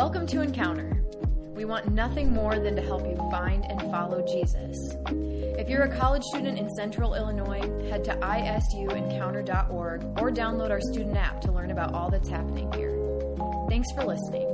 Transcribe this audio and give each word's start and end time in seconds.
Welcome 0.00 0.26
to 0.28 0.40
Encounter. 0.40 1.04
We 1.54 1.66
want 1.66 1.92
nothing 1.92 2.32
more 2.32 2.58
than 2.58 2.74
to 2.74 2.80
help 2.80 3.06
you 3.06 3.16
find 3.30 3.66
and 3.66 3.78
follow 3.92 4.24
Jesus. 4.26 4.96
If 5.10 5.68
you're 5.68 5.82
a 5.82 5.94
college 5.94 6.22
student 6.22 6.58
in 6.58 6.70
central 6.70 7.14
Illinois, 7.14 7.60
head 7.90 8.04
to 8.04 8.16
isuencounter.org 8.16 10.02
or 10.18 10.30
download 10.30 10.70
our 10.70 10.80
student 10.80 11.18
app 11.18 11.42
to 11.42 11.52
learn 11.52 11.70
about 11.70 11.92
all 11.92 12.08
that's 12.10 12.30
happening 12.30 12.72
here. 12.72 12.96
Thanks 13.68 13.92
for 13.92 14.06
listening. 14.06 14.49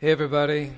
Hey, 0.00 0.12
everybody. 0.12 0.70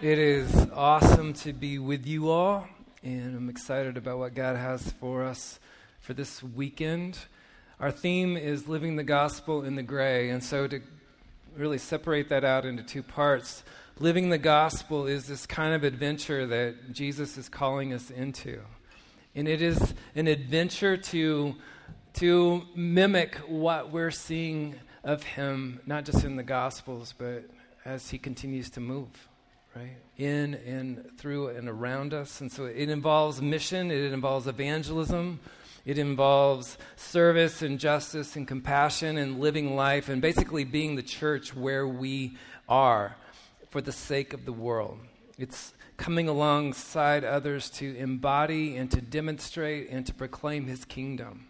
It 0.00 0.18
is 0.18 0.68
awesome 0.72 1.34
to 1.34 1.52
be 1.52 1.78
with 1.78 2.06
you 2.06 2.30
all, 2.30 2.66
and 3.02 3.36
I'm 3.36 3.50
excited 3.50 3.98
about 3.98 4.16
what 4.16 4.32
God 4.34 4.56
has 4.56 4.92
for 4.92 5.22
us 5.22 5.60
for 6.00 6.14
this 6.14 6.42
weekend. 6.42 7.18
Our 7.78 7.90
theme 7.90 8.38
is 8.38 8.68
living 8.68 8.96
the 8.96 9.04
gospel 9.04 9.64
in 9.64 9.74
the 9.74 9.82
gray, 9.82 10.30
and 10.30 10.42
so 10.42 10.66
to 10.66 10.80
really 11.54 11.76
separate 11.76 12.30
that 12.30 12.42
out 12.42 12.64
into 12.64 12.82
two 12.82 13.02
parts, 13.02 13.64
living 13.98 14.30
the 14.30 14.38
gospel 14.38 15.06
is 15.06 15.26
this 15.26 15.44
kind 15.44 15.74
of 15.74 15.84
adventure 15.84 16.46
that 16.46 16.94
Jesus 16.94 17.36
is 17.36 17.50
calling 17.50 17.92
us 17.92 18.10
into. 18.10 18.62
And 19.34 19.46
it 19.46 19.60
is 19.60 19.92
an 20.14 20.26
adventure 20.26 20.96
to, 20.96 21.54
to 22.14 22.62
mimic 22.74 23.34
what 23.46 23.92
we're 23.92 24.10
seeing 24.10 24.76
of 25.04 25.22
him, 25.22 25.80
not 25.86 26.04
just 26.04 26.24
in 26.24 26.36
the 26.36 26.42
Gospels, 26.42 27.14
but 27.16 27.44
as 27.84 28.10
he 28.10 28.18
continues 28.18 28.70
to 28.70 28.80
move, 28.80 29.28
right? 29.74 29.96
In 30.16 30.54
and 30.54 31.18
through 31.18 31.48
and 31.48 31.68
around 31.68 32.14
us. 32.14 32.40
And 32.40 32.50
so 32.50 32.66
it 32.66 32.88
involves 32.88 33.42
mission, 33.42 33.90
it 33.90 34.12
involves 34.12 34.46
evangelism, 34.46 35.40
it 35.84 35.98
involves 35.98 36.78
service 36.94 37.62
and 37.62 37.78
justice 37.78 38.36
and 38.36 38.46
compassion 38.46 39.18
and 39.18 39.40
living 39.40 39.74
life 39.74 40.08
and 40.08 40.22
basically 40.22 40.64
being 40.64 40.94
the 40.94 41.02
church 41.02 41.54
where 41.54 41.86
we 41.86 42.36
are 42.68 43.16
for 43.70 43.80
the 43.80 43.92
sake 43.92 44.32
of 44.32 44.44
the 44.44 44.52
world. 44.52 44.98
It's 45.38 45.74
coming 45.96 46.28
alongside 46.28 47.24
others 47.24 47.68
to 47.70 47.96
embody 47.96 48.76
and 48.76 48.90
to 48.92 49.00
demonstrate 49.00 49.90
and 49.90 50.06
to 50.06 50.14
proclaim 50.14 50.66
his 50.66 50.84
kingdom. 50.84 51.48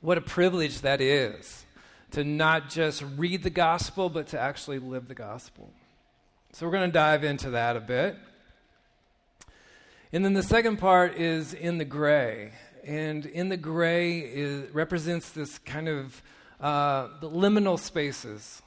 What 0.00 0.16
a 0.16 0.22
privilege 0.22 0.80
that 0.80 1.02
is 1.02 1.66
to 2.12 2.24
not 2.24 2.68
just 2.70 3.04
read 3.16 3.42
the 3.42 3.50
gospel, 3.50 4.08
but 4.08 4.28
to 4.28 4.40
actually 4.40 4.78
live 4.78 5.08
the 5.08 5.14
gospel. 5.14 5.70
So 6.52 6.66
we're 6.66 6.72
going 6.72 6.88
to 6.88 6.92
dive 6.92 7.22
into 7.24 7.50
that 7.50 7.76
a 7.76 7.80
bit. 7.80 8.16
And 10.12 10.24
then 10.24 10.32
the 10.32 10.42
second 10.42 10.78
part 10.78 11.16
is 11.16 11.54
in 11.54 11.78
the 11.78 11.84
gray. 11.84 12.52
And 12.84 13.26
in 13.26 13.48
the 13.48 13.56
gray 13.56 14.18
is, 14.18 14.68
represents 14.74 15.30
this 15.30 15.58
kind 15.58 15.88
of 15.88 16.22
uh, 16.60 17.08
the 17.20 17.30
liminal 17.30 17.78
spaces. 17.78 18.62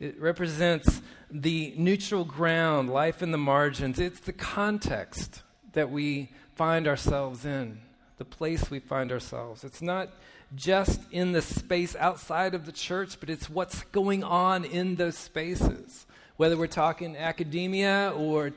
It 0.00 0.20
represents 0.20 1.00
the 1.30 1.74
neutral 1.76 2.24
ground, 2.24 2.90
life 2.90 3.22
in 3.22 3.30
the 3.30 3.38
margins. 3.38 4.00
It's 4.00 4.20
the 4.20 4.32
context 4.32 5.42
that 5.72 5.90
we 5.90 6.30
find 6.56 6.88
ourselves 6.88 7.44
in, 7.44 7.80
the 8.18 8.24
place 8.24 8.70
we 8.70 8.80
find 8.80 9.12
ourselves. 9.12 9.62
It's 9.62 9.80
not 9.80 10.10
just 10.54 11.00
in 11.12 11.32
the 11.32 11.42
space 11.42 11.94
outside 11.96 12.54
of 12.54 12.66
the 12.66 12.72
church, 12.72 13.18
but 13.20 13.30
it's 13.30 13.48
what's 13.48 13.82
going 13.84 14.24
on 14.24 14.64
in 14.64 14.96
those 14.96 15.16
spaces. 15.16 16.06
Whether 16.36 16.56
we're 16.56 16.66
talking 16.66 17.16
academia 17.16 18.12
or 18.16 18.52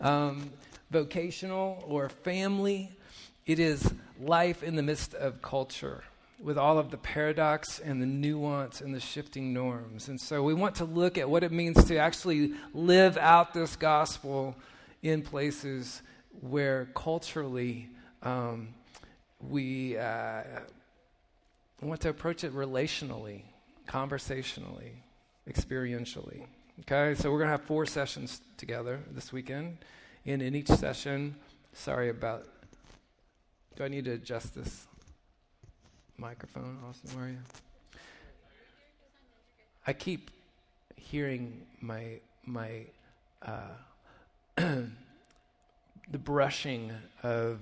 um, 0.00 0.50
vocational 0.90 1.82
or 1.86 2.08
family, 2.08 2.90
it 3.46 3.58
is 3.58 3.92
life 4.20 4.62
in 4.62 4.76
the 4.76 4.82
midst 4.82 5.14
of 5.14 5.40
culture 5.40 6.04
with 6.40 6.58
all 6.58 6.78
of 6.78 6.90
the 6.90 6.96
paradox 6.96 7.80
and 7.80 8.00
the 8.00 8.06
nuance 8.06 8.80
and 8.80 8.94
the 8.94 9.00
shifting 9.00 9.52
norms. 9.52 10.08
And 10.08 10.20
so 10.20 10.42
we 10.42 10.54
want 10.54 10.76
to 10.76 10.84
look 10.84 11.18
at 11.18 11.28
what 11.28 11.42
it 11.42 11.50
means 11.50 11.82
to 11.84 11.96
actually 11.96 12.52
live 12.74 13.16
out 13.16 13.54
this 13.54 13.74
gospel 13.74 14.54
in 15.02 15.22
places 15.22 16.02
where 16.40 16.88
culturally 16.94 17.88
um, 18.22 18.68
we. 19.40 19.96
Uh, 19.96 20.42
I 21.80 21.86
want 21.86 22.00
to 22.00 22.08
approach 22.08 22.42
it 22.42 22.52
relationally, 22.52 23.42
conversationally, 23.86 24.92
experientially. 25.48 26.42
Okay, 26.80 27.14
so 27.14 27.30
we're 27.30 27.38
going 27.38 27.46
to 27.46 27.52
have 27.52 27.62
four 27.62 27.86
sessions 27.86 28.40
together 28.56 29.00
this 29.12 29.32
weekend. 29.32 29.78
And 30.26 30.42
in 30.42 30.56
each 30.56 30.66
session, 30.66 31.36
sorry 31.72 32.08
about, 32.08 32.46
do 33.76 33.84
I 33.84 33.88
need 33.88 34.06
to 34.06 34.12
adjust 34.12 34.56
this 34.56 34.88
microphone, 36.16 36.78
Austin? 36.88 37.20
Are 37.20 37.28
you? 37.28 37.38
I 39.86 39.92
keep 39.92 40.32
hearing 40.96 41.62
my, 41.80 42.18
my, 42.44 42.86
uh, 43.40 43.70
the 44.56 44.88
brushing 46.18 46.90
of 47.22 47.60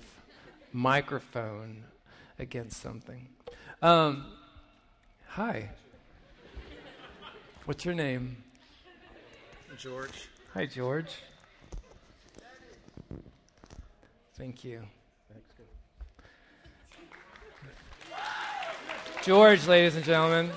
microphone 0.73 1.85
against 2.39 2.81
something. 2.81 3.29
Um, 3.83 4.25
hi. 5.27 5.69
What's 7.67 7.85
your 7.85 7.93
name? 7.93 8.39
George. 9.77 10.29
Hi, 10.55 10.65
George. 10.65 11.11
Thank 14.39 14.65
you. 14.65 14.83
George, 19.23 19.67
ladies 19.67 19.95
and 19.95 20.05
gentlemen. 20.05 20.51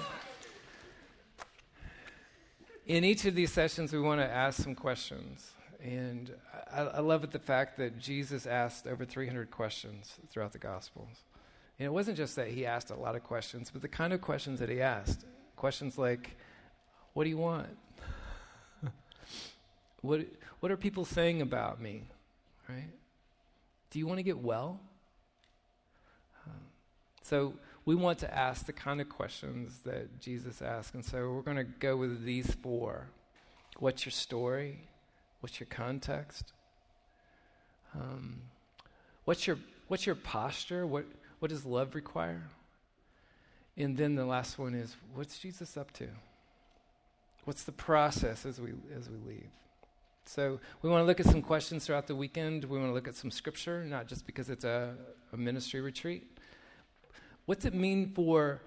In 2.87 3.03
each 3.03 3.25
of 3.25 3.35
these 3.35 3.51
sessions, 3.51 3.91
we 3.91 3.99
want 3.99 4.21
to 4.21 4.27
ask 4.27 4.63
some 4.63 4.75
questions. 4.75 5.51
And 5.83 6.33
I, 6.71 6.83
I 6.83 6.99
love 7.01 7.25
it 7.25 7.31
the 7.31 7.39
fact 7.39 7.77
that 7.79 7.99
Jesus 7.99 8.45
asked 8.45 8.87
over 8.87 9.03
300 9.03 9.51
questions 9.51 10.15
throughout 10.29 10.53
the 10.53 10.57
Gospels. 10.57 11.23
And 11.79 11.85
it 11.85 11.93
wasn't 11.93 12.17
just 12.17 12.35
that 12.35 12.49
he 12.49 12.65
asked 12.65 12.91
a 12.91 12.95
lot 12.95 13.15
of 13.15 13.23
questions, 13.23 13.71
but 13.71 13.81
the 13.81 13.87
kind 13.87 14.11
of 14.11 14.19
questions 14.19 14.59
that 14.59 14.69
he 14.69 14.81
asked. 14.81 15.25
Questions 15.55 15.97
like, 15.97 16.37
What 17.13 17.23
do 17.23 17.29
you 17.29 17.37
want? 17.37 17.69
what, 20.01 20.25
what 20.59 20.71
are 20.71 20.77
people 20.77 21.05
saying 21.05 21.41
about 21.41 21.81
me? 21.81 22.03
Right? 22.67 22.91
Do 23.91 23.99
you 23.99 24.05
want 24.05 24.19
to 24.19 24.23
get 24.23 24.37
well? 24.37 24.79
Um, 26.45 26.53
so 27.21 27.53
we 27.85 27.95
want 27.95 28.19
to 28.19 28.37
ask 28.37 28.65
the 28.65 28.73
kind 28.73 28.99
of 28.99 29.07
questions 29.07 29.79
that 29.85 30.19
Jesus 30.19 30.61
asked. 30.61 30.93
And 30.93 31.03
so 31.03 31.31
we're 31.31 31.41
going 31.41 31.57
to 31.57 31.63
go 31.63 31.95
with 31.95 32.23
these 32.23 32.51
four 32.61 33.07
What's 33.79 34.05
your 34.05 34.11
story? 34.11 34.81
What's 35.39 35.59
your 35.61 35.67
context? 35.67 36.51
Um, 37.95 38.41
what's 39.23 39.47
your 39.47 39.57
what's 39.87 40.05
your 40.05 40.15
posture? 40.15 40.85
What 40.85 41.05
what 41.39 41.49
does 41.49 41.65
love 41.65 41.95
require? 41.95 42.43
And 43.77 43.95
then 43.97 44.15
the 44.15 44.25
last 44.25 44.59
one 44.59 44.73
is 44.73 44.95
what's 45.13 45.39
Jesus 45.39 45.77
up 45.77 45.91
to? 45.93 46.07
What's 47.45 47.63
the 47.63 47.71
process 47.71 48.45
as 48.45 48.59
we 48.59 48.73
as 48.95 49.09
we 49.09 49.17
leave? 49.25 49.49
So 50.25 50.59
we 50.83 50.89
want 50.89 51.01
to 51.01 51.05
look 51.05 51.19
at 51.19 51.25
some 51.25 51.41
questions 51.41 51.85
throughout 51.85 52.05
the 52.05 52.15
weekend. 52.15 52.65
We 52.65 52.77
want 52.77 52.89
to 52.89 52.93
look 52.93 53.07
at 53.07 53.15
some 53.15 53.31
scripture, 53.31 53.83
not 53.85 54.07
just 54.07 54.27
because 54.27 54.49
it's 54.49 54.63
a, 54.63 54.93
a 55.33 55.37
ministry 55.37 55.81
retreat. 55.81 56.37
What's 57.45 57.65
it 57.65 57.73
mean 57.73 58.11
for 58.13 58.61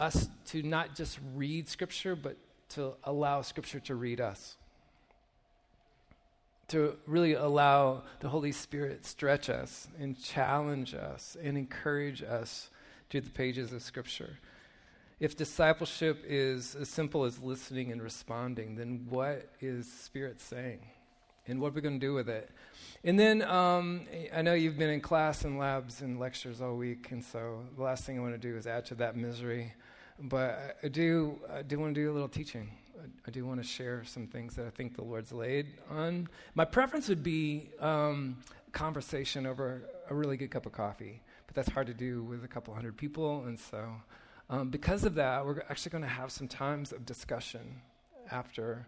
us 0.00 0.28
to 0.46 0.64
not 0.64 0.96
just 0.96 1.20
read 1.36 1.68
scripture, 1.68 2.16
but 2.16 2.36
to 2.70 2.94
allow 3.04 3.42
scripture 3.42 3.78
to 3.78 3.94
read 3.94 4.20
us? 4.20 4.56
To 6.70 6.96
really 7.06 7.34
allow 7.34 8.02
the 8.20 8.28
Holy 8.28 8.52
Spirit 8.52 9.04
stretch 9.04 9.50
us 9.50 9.88
and 9.98 10.20
challenge 10.20 10.94
us 10.94 11.36
and 11.42 11.58
encourage 11.58 12.22
us 12.22 12.70
through 13.08 13.22
the 13.22 13.30
pages 13.30 13.72
of 13.72 13.82
Scripture. 13.82 14.38
If 15.18 15.36
discipleship 15.36 16.24
is 16.26 16.74
as 16.74 16.88
simple 16.88 17.24
as 17.24 17.38
listening 17.38 17.92
and 17.92 18.02
responding, 18.02 18.76
then 18.76 19.06
what 19.08 19.50
is 19.60 19.90
Spirit 19.90 20.40
saying? 20.40 20.80
And 21.46 21.60
what 21.60 21.68
are 21.68 21.74
we 21.74 21.80
going 21.80 21.98
to 21.98 22.06
do 22.06 22.14
with 22.14 22.28
it? 22.28 22.50
And 23.02 23.18
then 23.18 23.42
um, 23.42 24.06
I 24.34 24.42
know 24.42 24.54
you've 24.54 24.78
been 24.78 24.90
in 24.90 25.00
class 25.00 25.44
and 25.44 25.58
labs 25.58 26.00
and 26.00 26.18
lectures 26.20 26.60
all 26.60 26.76
week, 26.76 27.10
and 27.10 27.24
so 27.24 27.60
the 27.76 27.82
last 27.82 28.04
thing 28.04 28.18
I 28.18 28.22
want 28.22 28.34
to 28.34 28.38
do 28.38 28.56
is 28.56 28.66
add 28.66 28.86
to 28.86 28.94
that 28.96 29.16
misery. 29.16 29.74
But 30.18 30.76
I 30.82 30.88
do, 30.88 31.38
I 31.52 31.62
do 31.62 31.78
want 31.78 31.94
to 31.94 32.00
do 32.00 32.10
a 32.10 32.14
little 32.14 32.28
teaching. 32.28 32.70
I 33.26 33.30
do 33.30 33.44
want 33.46 33.60
to 33.60 33.66
share 33.66 34.04
some 34.04 34.26
things 34.26 34.56
that 34.56 34.66
I 34.66 34.70
think 34.70 34.96
the 34.96 35.04
Lord's 35.04 35.32
laid 35.32 35.66
on. 35.90 36.28
My 36.54 36.64
preference 36.64 37.08
would 37.08 37.22
be 37.22 37.70
um, 37.80 38.36
conversation 38.72 39.46
over 39.46 39.82
a 40.08 40.14
really 40.14 40.36
good 40.36 40.50
cup 40.50 40.66
of 40.66 40.72
coffee, 40.72 41.20
but 41.46 41.54
that's 41.54 41.70
hard 41.70 41.86
to 41.86 41.94
do 41.94 42.22
with 42.22 42.44
a 42.44 42.48
couple 42.48 42.74
hundred 42.74 42.96
people. 42.96 43.44
And 43.44 43.58
so, 43.58 43.88
um, 44.48 44.70
because 44.70 45.04
of 45.04 45.14
that, 45.14 45.44
we're 45.44 45.62
actually 45.68 45.90
going 45.90 46.04
to 46.04 46.08
have 46.08 46.32
some 46.32 46.48
times 46.48 46.92
of 46.92 47.06
discussion 47.06 47.80
after 48.30 48.86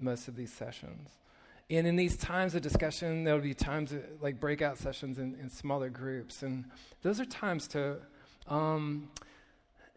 most 0.00 0.28
of 0.28 0.36
these 0.36 0.52
sessions. 0.52 1.10
And 1.70 1.86
in 1.86 1.96
these 1.96 2.16
times 2.16 2.54
of 2.54 2.62
discussion, 2.62 3.24
there'll 3.24 3.40
be 3.40 3.54
times 3.54 3.92
of, 3.92 4.02
like 4.20 4.40
breakout 4.40 4.78
sessions 4.78 5.18
in, 5.18 5.36
in, 5.40 5.50
smaller 5.50 5.90
groups. 5.90 6.42
And 6.42 6.64
those 7.02 7.20
are 7.20 7.26
times 7.26 7.68
to, 7.68 7.98
um, 8.46 9.10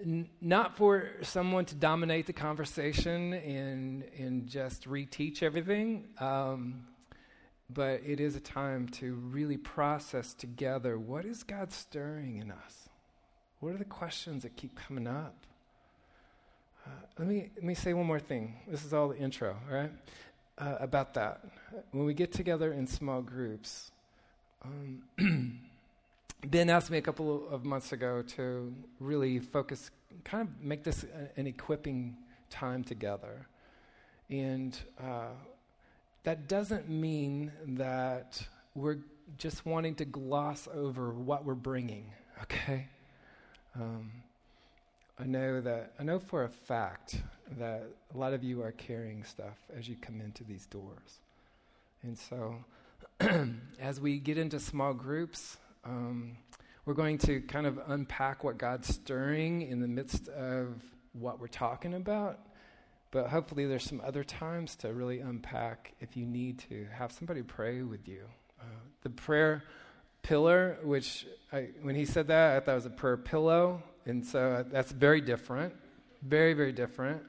not 0.05 0.77
for 0.77 1.09
someone 1.21 1.65
to 1.65 1.75
dominate 1.75 2.25
the 2.25 2.33
conversation 2.33 3.33
and, 3.33 4.03
and 4.17 4.47
just 4.47 4.87
reteach 4.87 5.43
everything, 5.43 6.07
um, 6.19 6.85
but 7.69 8.01
it 8.05 8.19
is 8.19 8.35
a 8.35 8.39
time 8.39 8.87
to 8.89 9.13
really 9.13 9.57
process 9.57 10.33
together 10.33 10.97
what 10.99 11.25
is 11.25 11.43
God 11.43 11.71
stirring 11.71 12.37
in 12.37 12.51
us? 12.51 12.89
What 13.59 13.73
are 13.73 13.77
the 13.77 13.85
questions 13.85 14.43
that 14.43 14.55
keep 14.55 14.75
coming 14.75 15.07
up? 15.07 15.35
Uh, 16.85 16.89
let, 17.19 17.27
me, 17.27 17.49
let 17.55 17.63
me 17.63 17.73
say 17.75 17.93
one 17.93 18.07
more 18.07 18.19
thing. 18.19 18.55
This 18.67 18.83
is 18.83 18.93
all 18.93 19.09
the 19.09 19.17
intro, 19.17 19.55
right? 19.69 19.91
Uh, 20.57 20.77
about 20.79 21.13
that. 21.13 21.45
When 21.91 22.05
we 22.05 22.13
get 22.13 22.31
together 22.31 22.73
in 22.73 22.87
small 22.87 23.21
groups, 23.21 23.91
um, 24.63 25.59
Ben 26.45 26.69
asked 26.69 26.89
me 26.89 26.97
a 26.97 27.01
couple 27.01 27.47
of 27.49 27.65
months 27.65 27.91
ago 27.91 28.23
to 28.35 28.73
really 28.99 29.39
focus, 29.39 29.91
kind 30.23 30.47
of 30.47 30.63
make 30.63 30.83
this 30.83 31.05
an 31.37 31.45
equipping 31.45 32.17
time 32.49 32.83
together. 32.83 33.47
And 34.29 34.77
uh, 34.99 35.33
that 36.23 36.47
doesn't 36.47 36.89
mean 36.89 37.51
that 37.67 38.41
we're 38.75 38.99
just 39.37 39.65
wanting 39.65 39.95
to 39.95 40.05
gloss 40.05 40.67
over 40.73 41.11
what 41.11 41.45
we're 41.45 41.53
bringing, 41.53 42.11
okay? 42.43 42.87
Um, 43.75 44.11
I 45.19 45.25
know 45.25 45.61
that 45.61 45.93
I 45.99 46.03
know 46.03 46.19
for 46.19 46.43
a 46.43 46.49
fact 46.49 47.21
that 47.59 47.83
a 48.13 48.17
lot 48.17 48.33
of 48.33 48.43
you 48.43 48.63
are 48.63 48.71
carrying 48.71 49.23
stuff 49.23 49.57
as 49.77 49.87
you 49.87 49.95
come 50.01 50.19
into 50.19 50.43
these 50.43 50.65
doors, 50.65 51.19
and 52.01 52.17
so 52.17 52.55
as 53.79 53.99
we 53.99 54.17
get 54.17 54.37
into 54.39 54.59
small 54.59 54.93
groups, 54.93 55.57
um, 55.83 56.37
we're 56.85 56.93
going 56.93 57.17
to 57.19 57.41
kind 57.41 57.65
of 57.65 57.79
unpack 57.87 58.43
what 58.43 58.57
God's 58.57 58.87
stirring 58.87 59.61
in 59.61 59.79
the 59.79 59.87
midst 59.87 60.27
of 60.29 60.81
what 61.13 61.39
we're 61.39 61.47
talking 61.47 61.93
about. 61.93 62.39
But 63.11 63.27
hopefully, 63.27 63.65
there's 63.65 63.83
some 63.83 64.01
other 64.05 64.23
times 64.23 64.75
to 64.77 64.93
really 64.93 65.19
unpack 65.19 65.93
if 65.99 66.15
you 66.15 66.25
need 66.25 66.59
to 66.69 66.87
have 66.93 67.11
somebody 67.11 67.41
pray 67.41 67.81
with 67.81 68.07
you. 68.07 68.23
Uh, 68.59 68.63
the 69.01 69.09
prayer 69.09 69.63
pillar, 70.23 70.77
which 70.83 71.27
I, 71.51 71.69
when 71.81 71.95
he 71.95 72.05
said 72.05 72.27
that, 72.27 72.55
I 72.55 72.59
thought 72.61 72.71
it 72.71 72.75
was 72.75 72.85
a 72.85 72.89
prayer 72.89 73.17
pillow. 73.17 73.83
And 74.05 74.25
so 74.25 74.65
that's 74.71 74.91
very 74.91 75.21
different. 75.21 75.75
Very, 76.21 76.53
very 76.53 76.71
different. 76.71 77.21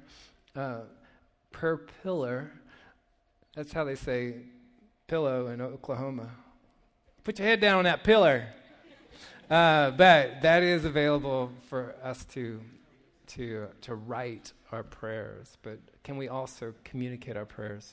Uh, 0.55 0.81
prayer 1.51 1.79
pillar, 2.03 2.53
that's 3.55 3.73
how 3.73 3.85
they 3.85 3.95
say 3.95 4.37
pillow 5.09 5.49
in 5.49 5.61
Oklahoma. 5.61 6.31
Put 7.25 7.39
your 7.39 7.47
head 7.47 7.61
down 7.61 7.79
on 7.79 7.85
that 7.85 8.03
pillar. 8.03 8.47
Uh, 9.49 9.93
but 9.93 10.43
that 10.43 10.65
is 10.65 10.85
available 10.85 11.53
for 11.69 11.95
us 12.03 12.25
to, 12.25 12.61
to, 13.29 13.69
to 13.83 13.95
write 13.95 14.53
our 14.73 14.83
prayers. 14.83 15.57
But 15.63 15.79
can 16.03 16.17
we 16.17 16.27
also 16.27 16.75
communicate 16.83 17.37
our 17.37 17.45
prayers 17.45 17.93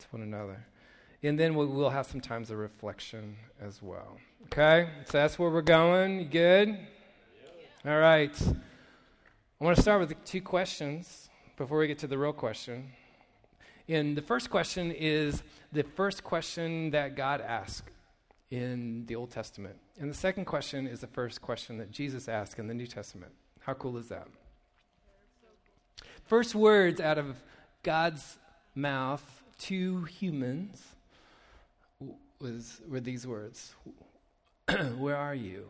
to 0.00 0.06
one 0.10 0.22
another? 0.22 0.66
And 1.22 1.38
then 1.38 1.54
we'll, 1.54 1.88
have 1.88 2.06
some 2.06 2.20
times 2.20 2.50
of 2.50 2.58
reflection 2.58 3.36
as 3.58 3.82
well. 3.82 4.18
Okay? 4.46 4.90
So 5.06 5.12
that's 5.16 5.38
where 5.38 5.48
we're 5.48 5.62
going. 5.62 6.20
You 6.20 6.26
good? 6.26 6.78
All 7.86 7.98
right. 7.98 8.38
I 9.60 9.64
want 9.64 9.76
to 9.76 9.82
start 9.82 10.00
with 10.00 10.12
two 10.26 10.42
questions 10.42 11.30
before 11.56 11.78
we 11.78 11.86
get 11.86 11.98
to 12.00 12.06
the 12.06 12.18
real 12.18 12.34
question. 12.34 12.90
And 13.88 14.14
the 14.14 14.22
first 14.22 14.50
question 14.50 14.92
is 14.92 15.42
the 15.72 15.84
first 15.84 16.22
question 16.22 16.90
that 16.90 17.16
God 17.16 17.40
asked 17.40 17.90
in 18.50 19.04
the 19.06 19.14
Old 19.14 19.30
Testament. 19.30 19.76
And 19.98 20.10
the 20.10 20.14
second 20.14 20.46
question 20.46 20.86
is 20.86 21.00
the 21.00 21.06
first 21.06 21.42
question 21.42 21.78
that 21.78 21.90
Jesus 21.90 22.28
asked 22.28 22.58
in 22.58 22.66
the 22.66 22.74
New 22.74 22.86
Testament. 22.86 23.32
How 23.60 23.74
cool 23.74 23.98
is 23.98 24.08
that? 24.08 24.28
First 26.24 26.54
words 26.54 27.00
out 27.00 27.18
of 27.18 27.36
God's 27.82 28.38
mouth 28.74 29.42
to 29.60 30.04
humans 30.04 30.82
was, 32.40 32.80
were 32.88 33.00
these 33.00 33.26
words 33.26 33.74
Where 34.98 35.16
are 35.16 35.34
you? 35.34 35.68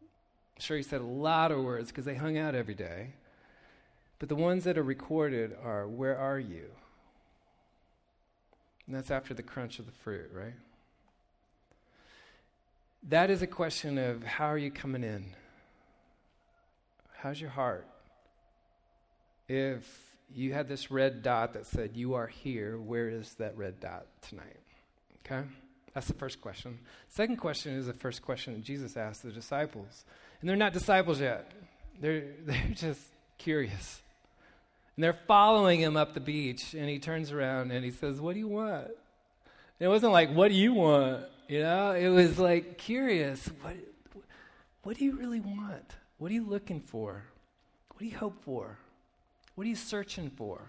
I'm 0.00 0.60
sure 0.60 0.76
he 0.76 0.82
said 0.82 1.00
a 1.00 1.04
lot 1.04 1.50
of 1.50 1.62
words 1.62 1.88
because 1.88 2.04
they 2.04 2.14
hung 2.14 2.38
out 2.38 2.54
every 2.54 2.74
day. 2.74 3.14
But 4.18 4.28
the 4.28 4.36
ones 4.36 4.64
that 4.64 4.78
are 4.78 4.82
recorded 4.82 5.56
are 5.62 5.86
Where 5.86 6.16
are 6.16 6.38
you? 6.38 6.66
And 8.86 8.96
that's 8.96 9.10
after 9.10 9.34
the 9.34 9.42
crunch 9.42 9.78
of 9.78 9.86
the 9.86 9.92
fruit, 9.92 10.30
right? 10.32 10.54
That 13.08 13.30
is 13.30 13.42
a 13.42 13.46
question 13.46 13.98
of 13.98 14.22
how 14.22 14.46
are 14.46 14.58
you 14.58 14.70
coming 14.70 15.02
in? 15.02 15.34
How's 17.16 17.40
your 17.40 17.50
heart? 17.50 17.86
If 19.48 20.12
you 20.34 20.52
had 20.52 20.68
this 20.68 20.90
red 20.90 21.22
dot 21.22 21.54
that 21.54 21.66
said, 21.66 21.96
You 21.96 22.14
are 22.14 22.26
here, 22.26 22.78
where 22.78 23.08
is 23.08 23.34
that 23.34 23.56
red 23.56 23.80
dot 23.80 24.06
tonight? 24.22 24.60
Okay? 25.26 25.46
That's 25.94 26.06
the 26.06 26.14
first 26.14 26.40
question. 26.40 26.78
Second 27.08 27.36
question 27.36 27.74
is 27.74 27.86
the 27.86 27.92
first 27.92 28.22
question 28.22 28.54
that 28.54 28.62
Jesus 28.62 28.96
asked 28.96 29.22
the 29.22 29.30
disciples. 29.30 30.04
And 30.40 30.48
they're 30.48 30.56
not 30.56 30.72
disciples 30.72 31.20
yet, 31.20 31.50
they're, 32.00 32.24
they're 32.44 32.72
just 32.74 33.00
curious. 33.36 34.00
And 34.96 35.02
they're 35.02 35.18
following 35.26 35.80
him 35.80 35.96
up 35.96 36.14
the 36.14 36.20
beach, 36.20 36.74
and 36.74 36.88
he 36.88 36.98
turns 36.98 37.32
around 37.32 37.72
and 37.72 37.84
he 37.84 37.90
says, 37.90 38.20
What 38.20 38.34
do 38.34 38.38
you 38.38 38.48
want? 38.48 38.86
And 38.86 39.86
it 39.86 39.88
wasn't 39.88 40.12
like, 40.12 40.30
What 40.32 40.48
do 40.48 40.54
you 40.54 40.72
want? 40.72 41.24
You 41.52 41.62
know, 41.62 41.92
it 41.92 42.08
was 42.08 42.38
like 42.38 42.78
curious. 42.78 43.46
What, 43.60 43.76
what 44.84 44.96
do 44.96 45.04
you 45.04 45.18
really 45.18 45.40
want? 45.40 45.96
What 46.16 46.30
are 46.30 46.34
you 46.34 46.46
looking 46.46 46.80
for? 46.80 47.24
What 47.90 47.98
do 47.98 48.06
you 48.06 48.16
hope 48.16 48.42
for? 48.42 48.78
What 49.54 49.66
are 49.66 49.68
you 49.68 49.76
searching 49.76 50.30
for? 50.30 50.62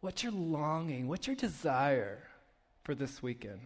What's 0.00 0.24
your 0.24 0.32
longing? 0.32 1.06
What's 1.06 1.28
your 1.28 1.36
desire 1.36 2.24
for 2.82 2.96
this 2.96 3.22
weekend? 3.22 3.60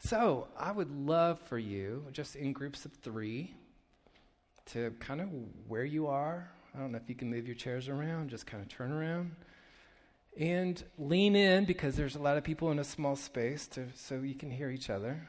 So, 0.00 0.48
I 0.58 0.72
would 0.72 0.90
love 0.90 1.40
for 1.40 1.58
you, 1.58 2.04
just 2.12 2.36
in 2.36 2.52
groups 2.52 2.84
of 2.84 2.92
three, 2.92 3.54
to 4.72 4.92
kind 5.00 5.22
of 5.22 5.28
where 5.68 5.86
you 5.86 6.06
are. 6.06 6.50
I 6.74 6.80
don't 6.80 6.92
know 6.92 6.98
if 7.02 7.08
you 7.08 7.14
can 7.14 7.30
move 7.30 7.46
your 7.46 7.56
chairs 7.56 7.88
around, 7.88 8.28
just 8.28 8.46
kind 8.46 8.62
of 8.62 8.68
turn 8.68 8.92
around 8.92 9.30
and 10.38 10.82
lean 10.98 11.36
in 11.36 11.64
because 11.64 11.96
there's 11.96 12.16
a 12.16 12.22
lot 12.22 12.36
of 12.36 12.44
people 12.44 12.70
in 12.70 12.78
a 12.78 12.84
small 12.84 13.16
space 13.16 13.66
to, 13.68 13.86
so 13.94 14.16
you 14.16 14.34
can 14.34 14.50
hear 14.50 14.70
each 14.70 14.90
other. 14.90 15.26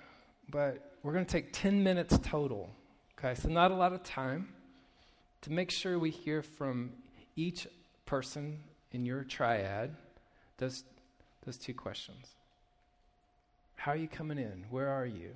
But 0.50 0.97
we're 1.03 1.13
going 1.13 1.25
to 1.25 1.31
take 1.31 1.53
10 1.53 1.83
minutes 1.83 2.17
total. 2.24 2.69
Okay, 3.17 3.39
so 3.39 3.50
not 3.50 3.71
a 3.71 3.75
lot 3.75 3.93
of 3.93 4.03
time 4.03 4.50
to 5.41 5.51
make 5.51 5.71
sure 5.71 6.00
we 6.00 6.09
hear 6.09 6.41
from 6.41 6.91
each 7.35 7.67
person 8.05 8.59
in 8.91 9.05
your 9.05 9.24
triad 9.24 9.95
those, 10.57 10.83
those 11.45 11.57
two 11.57 11.74
questions. 11.74 12.35
How 13.75 13.91
are 13.91 13.97
you 13.97 14.07
coming 14.07 14.38
in? 14.38 14.65
Where 14.69 14.89
are 14.89 15.05
you? 15.05 15.31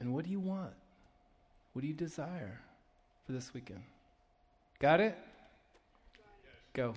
And 0.00 0.14
what 0.14 0.24
do 0.24 0.30
you 0.30 0.40
want? 0.40 0.72
What 1.72 1.82
do 1.82 1.88
you 1.88 1.94
desire 1.94 2.60
for 3.26 3.32
this 3.32 3.52
weekend? 3.52 3.82
Got 4.78 5.00
it? 5.00 5.18
Go. 6.72 6.94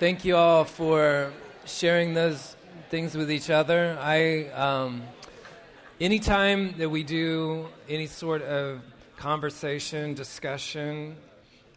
Thank 0.00 0.24
you 0.24 0.34
all 0.34 0.64
for 0.64 1.30
sharing 1.66 2.14
those 2.14 2.56
things 2.88 3.14
with 3.14 3.30
each 3.30 3.50
other. 3.50 3.98
I, 4.00 4.46
um, 4.46 5.02
anytime 6.00 6.72
that 6.78 6.88
we 6.88 7.02
do 7.02 7.68
any 7.86 8.06
sort 8.06 8.40
of 8.40 8.80
conversation, 9.18 10.14
discussion, 10.14 11.16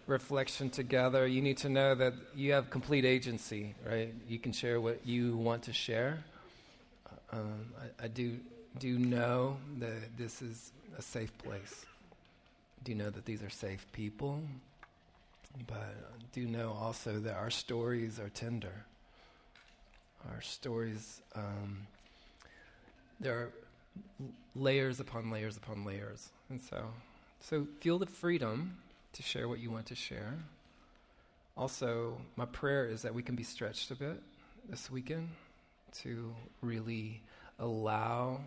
reflection 0.07 0.69
together, 0.69 1.27
you 1.27 1.41
need 1.41 1.57
to 1.57 1.69
know 1.69 1.95
that 1.95 2.13
you 2.33 2.53
have 2.53 2.69
complete 2.69 3.03
agency, 3.03 3.75
right? 3.85 4.13
You 4.29 4.39
can 4.39 4.53
share 4.53 4.79
what 4.79 5.05
you 5.05 5.35
want 5.35 5.63
to 5.63 5.73
share. 5.73 6.23
Um, 7.33 7.73
I, 7.77 8.05
I, 8.05 8.07
do 8.07 8.39
do 8.79 8.99
know 8.99 9.57
that 9.79 10.17
this 10.17 10.41
is 10.41 10.71
a 10.97 11.01
safe 11.01 11.37
place. 11.39 11.85
Do 12.85 12.95
know 12.95 13.09
that 13.09 13.25
these 13.25 13.43
are 13.43 13.49
safe 13.49 13.85
people. 13.91 14.39
But 15.67 16.31
do 16.31 16.47
know 16.47 16.75
also 16.79 17.19
that 17.19 17.35
our 17.35 17.51
stories 17.51 18.19
are 18.19 18.29
tender. 18.29 18.85
Our 20.29 20.41
stories, 20.41 21.21
um, 21.35 21.87
there 23.19 23.35
are 23.35 23.49
layers 24.55 24.99
upon 24.99 25.29
layers 25.29 25.57
upon 25.57 25.85
layers. 25.85 26.29
And 26.49 26.59
so, 26.61 26.85
so 27.39 27.67
feel 27.81 27.99
the 27.99 28.05
freedom 28.05 28.77
to 29.13 29.21
share 29.21 29.47
what 29.47 29.59
you 29.59 29.69
want 29.69 29.85
to 29.87 29.95
share. 29.95 30.33
also, 31.55 32.17
my 32.35 32.45
prayer 32.45 32.85
is 32.85 33.03
that 33.03 33.13
we 33.13 33.21
can 33.21 33.35
be 33.35 33.43
stretched 33.43 33.91
a 33.91 33.95
bit 33.95 34.21
this 34.67 34.89
weekend 34.89 35.29
to 35.91 36.33
really 36.61 37.21
allow 37.59 38.39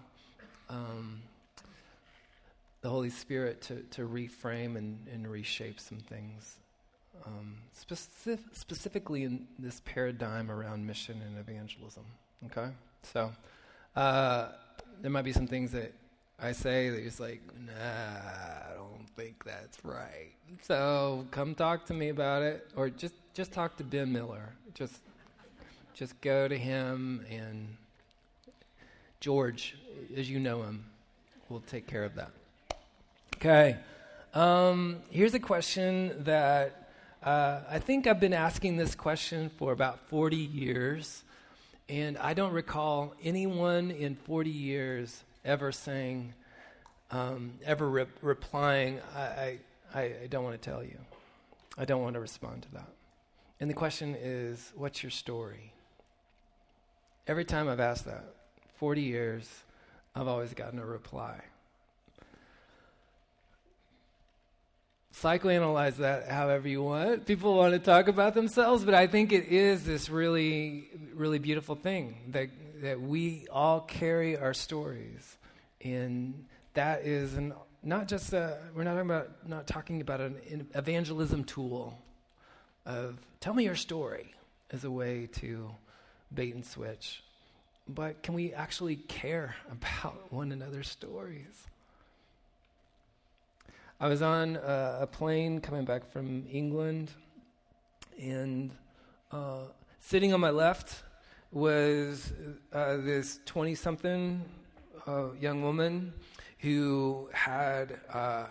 um, 0.69 1.23
the 2.81 2.89
Holy 2.89 3.11
Spirit 3.11 3.61
to, 3.63 3.83
to 3.93 4.09
reframe 4.09 4.77
and, 4.77 5.07
and 5.13 5.29
reshape 5.29 5.79
some 5.79 5.99
things, 5.99 6.57
um, 7.25 7.57
specific, 7.73 8.45
specifically 8.53 9.25
in 9.25 9.47
this 9.59 9.81
paradigm 9.85 10.51
around 10.51 10.87
mission 10.87 11.21
and 11.27 11.39
evangelism. 11.39 12.05
Okay? 12.47 12.71
So, 13.03 13.33
uh, 13.95 14.49
there 15.01 15.11
might 15.11 15.25
be 15.25 15.33
some 15.33 15.47
things 15.47 15.73
that 15.73 15.93
I 16.39 16.53
say 16.53 16.91
that 16.91 17.03
he's 17.03 17.19
like, 17.19 17.41
nah, 17.67 17.73
I 17.73 18.75
don't 18.75 19.09
think 19.17 19.45
that's 19.45 19.85
right. 19.85 20.33
So 20.63 21.27
come 21.31 21.55
talk 21.55 21.87
to 21.87 21.95
me 21.95 22.11
about 22.11 22.43
it, 22.43 22.69
or 22.77 22.91
just 22.91 23.15
just 23.35 23.53
talk 23.53 23.77
to 23.79 23.85
Ben 23.85 24.13
Miller. 24.13 24.53
Just 24.75 24.99
just 25.95 26.21
go 26.21 26.47
to 26.47 26.57
him 26.57 27.25
and 27.31 27.77
George, 29.21 29.77
as 30.15 30.29
you 30.29 30.39
know 30.39 30.63
him, 30.63 30.85
will 31.49 31.61
take 31.61 31.87
care 31.87 32.05
of 32.05 32.15
that. 32.17 32.31
Okay. 33.37 33.77
Um, 34.35 34.99
here's 35.11 35.33
a 35.33 35.41
question 35.41 36.25
that 36.25 36.86
uh, 37.23 37.61
I 37.69 37.79
think 37.79 38.07
I've 38.07 38.21
been 38.21 38.33
asking 38.33 38.77
this 38.77 38.95
question 38.95 39.51
for 39.59 39.73
about 39.73 39.99
40 40.09 40.37
years, 40.37 41.25
and 41.89 42.17
I 42.19 42.35
don't 42.35 42.53
recall 42.53 43.15
anyone 43.23 43.91
in 43.91 44.15
40 44.15 44.51
years 44.51 45.23
ever 45.45 45.73
saying, 45.73 46.35
um, 47.11 47.55
ever 47.65 47.89
re- 47.89 48.07
replying, 48.23 49.01
I, 49.17 49.59
I, 49.95 50.01
I 50.01 50.27
don't 50.29 50.45
want 50.45 50.61
to 50.61 50.71
tell 50.71 50.83
you. 50.83 50.99
I 51.79 51.85
don't 51.85 52.03
want 52.03 52.15
to 52.15 52.21
respond 52.21 52.63
to 52.63 52.73
that. 52.73 52.89
And 53.61 53.71
the 53.71 53.75
question 53.75 54.17
is, 54.19 54.73
what's 54.75 55.03
your 55.03 55.11
story? 55.11 55.73
Every 57.27 57.45
time 57.45 57.69
I've 57.69 57.81
asked 57.81 58.05
that, 58.05 58.25
40 58.77 59.03
years, 59.03 59.49
I've 60.15 60.29
always 60.29 60.55
gotten 60.55 60.79
a 60.79 60.87
reply. 60.87 61.41
Psychoanalyze 65.23 65.97
that 65.97 66.29
however 66.29 66.69
you 66.69 66.83
want. 66.83 67.25
People 67.25 67.55
want 67.55 67.73
to 67.73 67.79
talk 67.79 68.09
about 68.09 68.35
themselves, 68.35 68.85
but 68.85 68.93
I 68.93 69.07
think 69.07 69.33
it 69.33 69.47
is 69.47 69.83
this 69.85 70.11
really, 70.11 70.89
really 71.15 71.39
beautiful 71.39 71.75
thing 71.75 72.17
that, 72.33 72.51
that 72.83 73.01
we 73.01 73.47
all 73.51 73.81
carry 73.81 74.37
our 74.37 74.53
stories. 74.53 75.39
And 75.81 76.45
that 76.75 77.07
is 77.07 77.33
an, 77.35 77.55
not 77.83 78.09
just 78.09 78.35
a, 78.35 78.59
we're 78.75 78.85
not 78.85 78.93
talking 78.93 79.11
about, 79.11 79.49
not 79.49 79.67
talking 79.67 80.01
about 80.03 80.21
an 80.21 80.69
evangelism 80.75 81.45
tool 81.45 81.97
of 82.85 83.19
tell 83.41 83.55
me 83.55 83.65
your 83.65 83.75
story 83.75 84.35
as 84.71 84.85
a 84.85 84.91
way 84.91 85.29
to 85.37 85.71
bait 86.35 86.55
and 86.55 86.65
switch. 86.65 87.23
But 87.89 88.23
can 88.23 88.35
we 88.35 88.53
actually 88.53 88.97
care 88.97 89.57
about 89.71 90.31
one 90.31 90.53
another's 90.53 90.89
stories? 90.89 91.67
I 93.99 94.09
was 94.09 94.21
on 94.21 94.59
uh, 94.59 94.99
a 95.01 95.07
plane 95.07 95.59
coming 95.59 95.87
back 95.87 96.13
from 96.13 96.45
England, 96.53 97.13
and 98.21 98.71
uh, 99.33 99.61
sitting 100.01 100.35
on 100.35 100.41
my 100.41 100.51
left 100.51 101.03
was 101.51 102.35
uh, 102.75 102.99
this 102.99 103.41
20 103.47 103.75
something 103.75 104.45
uh, 105.07 105.33
young 105.41 105.63
woman 105.63 106.13
who 106.59 107.31
had 107.33 107.99
uh, 108.13 108.45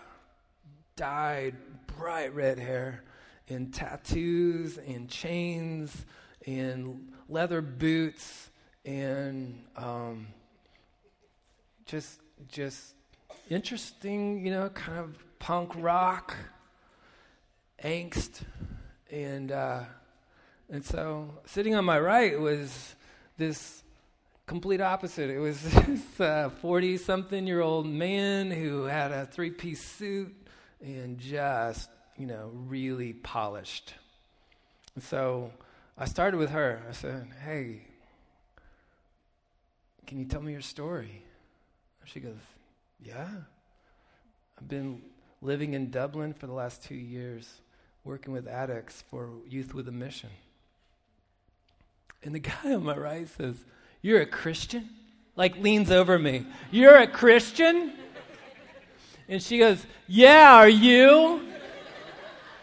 dyed 0.96 1.54
bright 1.96 2.34
red 2.34 2.58
hair 2.58 3.04
and 3.48 3.72
tattoos 3.72 4.78
and 4.78 5.08
chains 5.08 6.06
and 6.44 7.12
leather 7.28 7.62
boots 7.62 8.50
and 8.84 9.62
um, 9.76 10.26
just 11.84 12.20
just 12.48 12.96
interesting, 13.48 14.44
you 14.44 14.50
know, 14.50 14.68
kind 14.70 14.98
of 14.98 15.25
punk 15.38 15.72
rock 15.76 16.36
angst, 17.82 18.42
and 19.10 19.52
uh, 19.52 19.84
and 20.70 20.84
so 20.84 21.30
sitting 21.46 21.74
on 21.74 21.84
my 21.84 21.98
right 21.98 22.38
was 22.38 22.94
this 23.36 23.82
complete 24.46 24.80
opposite. 24.80 25.30
It 25.30 25.38
was 25.38 25.60
this 26.18 26.52
forty-something 26.60 27.44
uh, 27.44 27.46
year 27.46 27.60
old 27.60 27.86
man 27.86 28.50
who 28.50 28.84
had 28.84 29.12
a 29.12 29.26
three-piece 29.26 29.82
suit 29.82 30.34
and 30.80 31.18
just 31.18 31.90
you 32.16 32.26
know 32.26 32.50
really 32.52 33.12
polished. 33.12 33.94
And 34.94 35.04
so 35.04 35.52
I 35.98 36.06
started 36.06 36.38
with 36.38 36.50
her. 36.50 36.82
I 36.88 36.92
said, 36.92 37.28
"Hey." 37.44 37.82
Can 40.06 40.20
you 40.20 40.24
tell 40.24 40.40
me 40.40 40.52
your 40.52 40.60
story? 40.60 41.24
She 42.04 42.20
goes, 42.20 42.36
Yeah. 43.02 43.28
I've 44.58 44.68
been 44.68 45.02
living 45.46 45.74
in 45.74 45.90
Dublin 45.90 46.34
for 46.34 46.46
the 46.48 46.52
last 46.52 46.82
two 46.82 46.96
years, 46.96 47.60
working 48.04 48.32
with 48.32 48.48
addicts 48.48 49.04
for 49.08 49.30
Youth 49.48 49.72
with 49.72 49.86
a 49.88 49.92
Mission. 49.92 50.30
And 52.22 52.34
the 52.34 52.38
guy 52.40 52.74
on 52.74 52.84
my 52.84 52.96
right 52.96 53.28
says, 53.28 53.64
You're 54.02 54.20
a 54.20 54.26
Christian? 54.26 54.90
Like 55.36 55.56
leans 55.58 55.90
over 55.90 56.18
me, 56.18 56.46
You're 56.70 56.96
a 56.96 57.06
Christian? 57.06 57.92
And 59.28 59.42
she 59.42 59.58
goes, 59.58 59.86
Yeah, 60.08 60.56
are 60.56 60.68
you? 60.68 61.40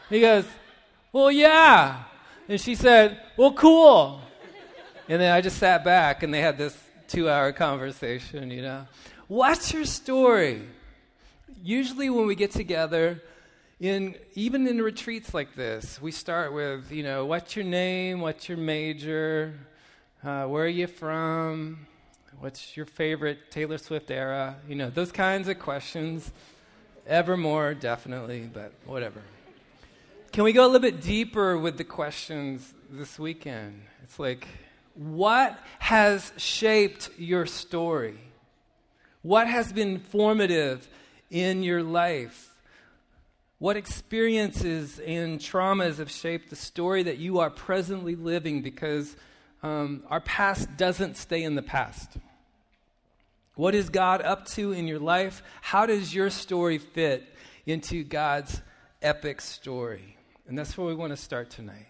He 0.10 0.20
goes, 0.20 0.46
Well, 1.14 1.32
yeah. 1.32 2.04
And 2.50 2.60
she 2.60 2.76
said, 2.76 3.20
Well, 3.38 3.54
cool. 3.54 4.20
And 5.08 5.22
then 5.22 5.34
I 5.34 5.42
just 5.42 5.58
sat 5.58 5.84
back 5.84 6.24
and 6.24 6.34
they 6.34 6.42
had 6.42 6.58
this 6.58 6.78
two 7.08 7.30
hour 7.30 7.52
conversation, 7.54 8.52
you 8.52 8.62
know. 8.62 8.88
What's 9.28 9.74
your 9.74 9.86
story? 9.86 10.64
Usually, 11.62 12.10
when 12.10 12.26
we 12.26 12.36
get 12.36 12.52
together, 12.52 13.22
in 13.80 14.16
even 14.34 14.66
in 14.68 14.82
retreats 14.82 15.34
like 15.34 15.56
this, 15.56 16.02
we 16.02 16.12
start 16.12 16.54
with, 16.54 16.92
you 16.92 17.04
know, 17.04 17.26
what's 17.26 17.56
your 17.56 17.66
name? 17.66 18.22
What's 18.22 18.48
your 18.48 18.58
major? 18.58 19.54
Uh, 20.24 20.46
where 20.46 20.64
are 20.64 20.68
you 20.68 20.88
from? 20.88 21.86
What's 22.40 22.78
your 22.78 22.86
favorite 22.86 23.52
Taylor 23.52 23.78
Swift 23.78 24.10
era? 24.10 24.56
You 24.68 24.76
know, 24.76 24.90
those 24.90 25.12
kinds 25.12 25.48
of 25.48 25.60
questions. 25.60 26.32
Evermore, 27.06 27.74
definitely, 27.74 28.50
but 28.52 28.72
whatever. 28.86 29.22
Can 30.32 30.46
we 30.46 30.54
go 30.54 30.64
a 30.64 30.68
little 30.68 30.80
bit 30.80 31.02
deeper 31.02 31.58
with 31.58 31.78
the 31.78 31.84
questions 31.84 32.74
this 32.90 33.20
weekend? 33.20 33.82
It's 34.04 34.18
like, 34.18 34.48
what 34.96 35.60
has 35.80 36.32
shaped 36.38 37.10
your 37.18 37.46
story? 37.46 38.18
What 39.22 39.48
has 39.48 39.74
been 39.74 40.00
formative 40.00 40.88
in 41.34 41.64
your 41.64 41.84
life? 41.84 42.56
What 43.58 43.76
experiences 43.76 45.00
and 45.00 45.40
traumas 45.40 45.98
have 45.98 46.12
shaped 46.12 46.50
the 46.50 46.56
story 46.56 47.04
that 47.04 47.18
you 47.18 47.40
are 47.40 47.50
presently 47.50 48.16
living? 48.16 48.62
Because 48.62 49.16
um, 49.64 50.04
our 50.10 50.22
past 50.22 50.78
doesn't 50.78 51.18
stay 51.18 51.44
in 51.44 51.56
the 51.56 51.62
past. 51.62 52.12
What 53.56 53.74
is 53.74 53.90
God 53.90 54.22
up 54.22 54.46
to 54.50 54.72
in 54.72 54.88
your 54.88 55.00
life? 55.00 55.42
How 55.62 55.86
does 55.86 56.14
your 56.14 56.30
story 56.30 56.78
fit 56.78 57.28
into 57.66 58.04
God's 58.04 58.62
epic 59.02 59.42
story? 59.42 60.18
And 60.48 60.58
that's 60.58 60.78
where 60.78 60.88
we 60.88 60.96
want 60.96 61.12
to 61.12 61.18
start 61.18 61.50
tonight. 61.50 61.88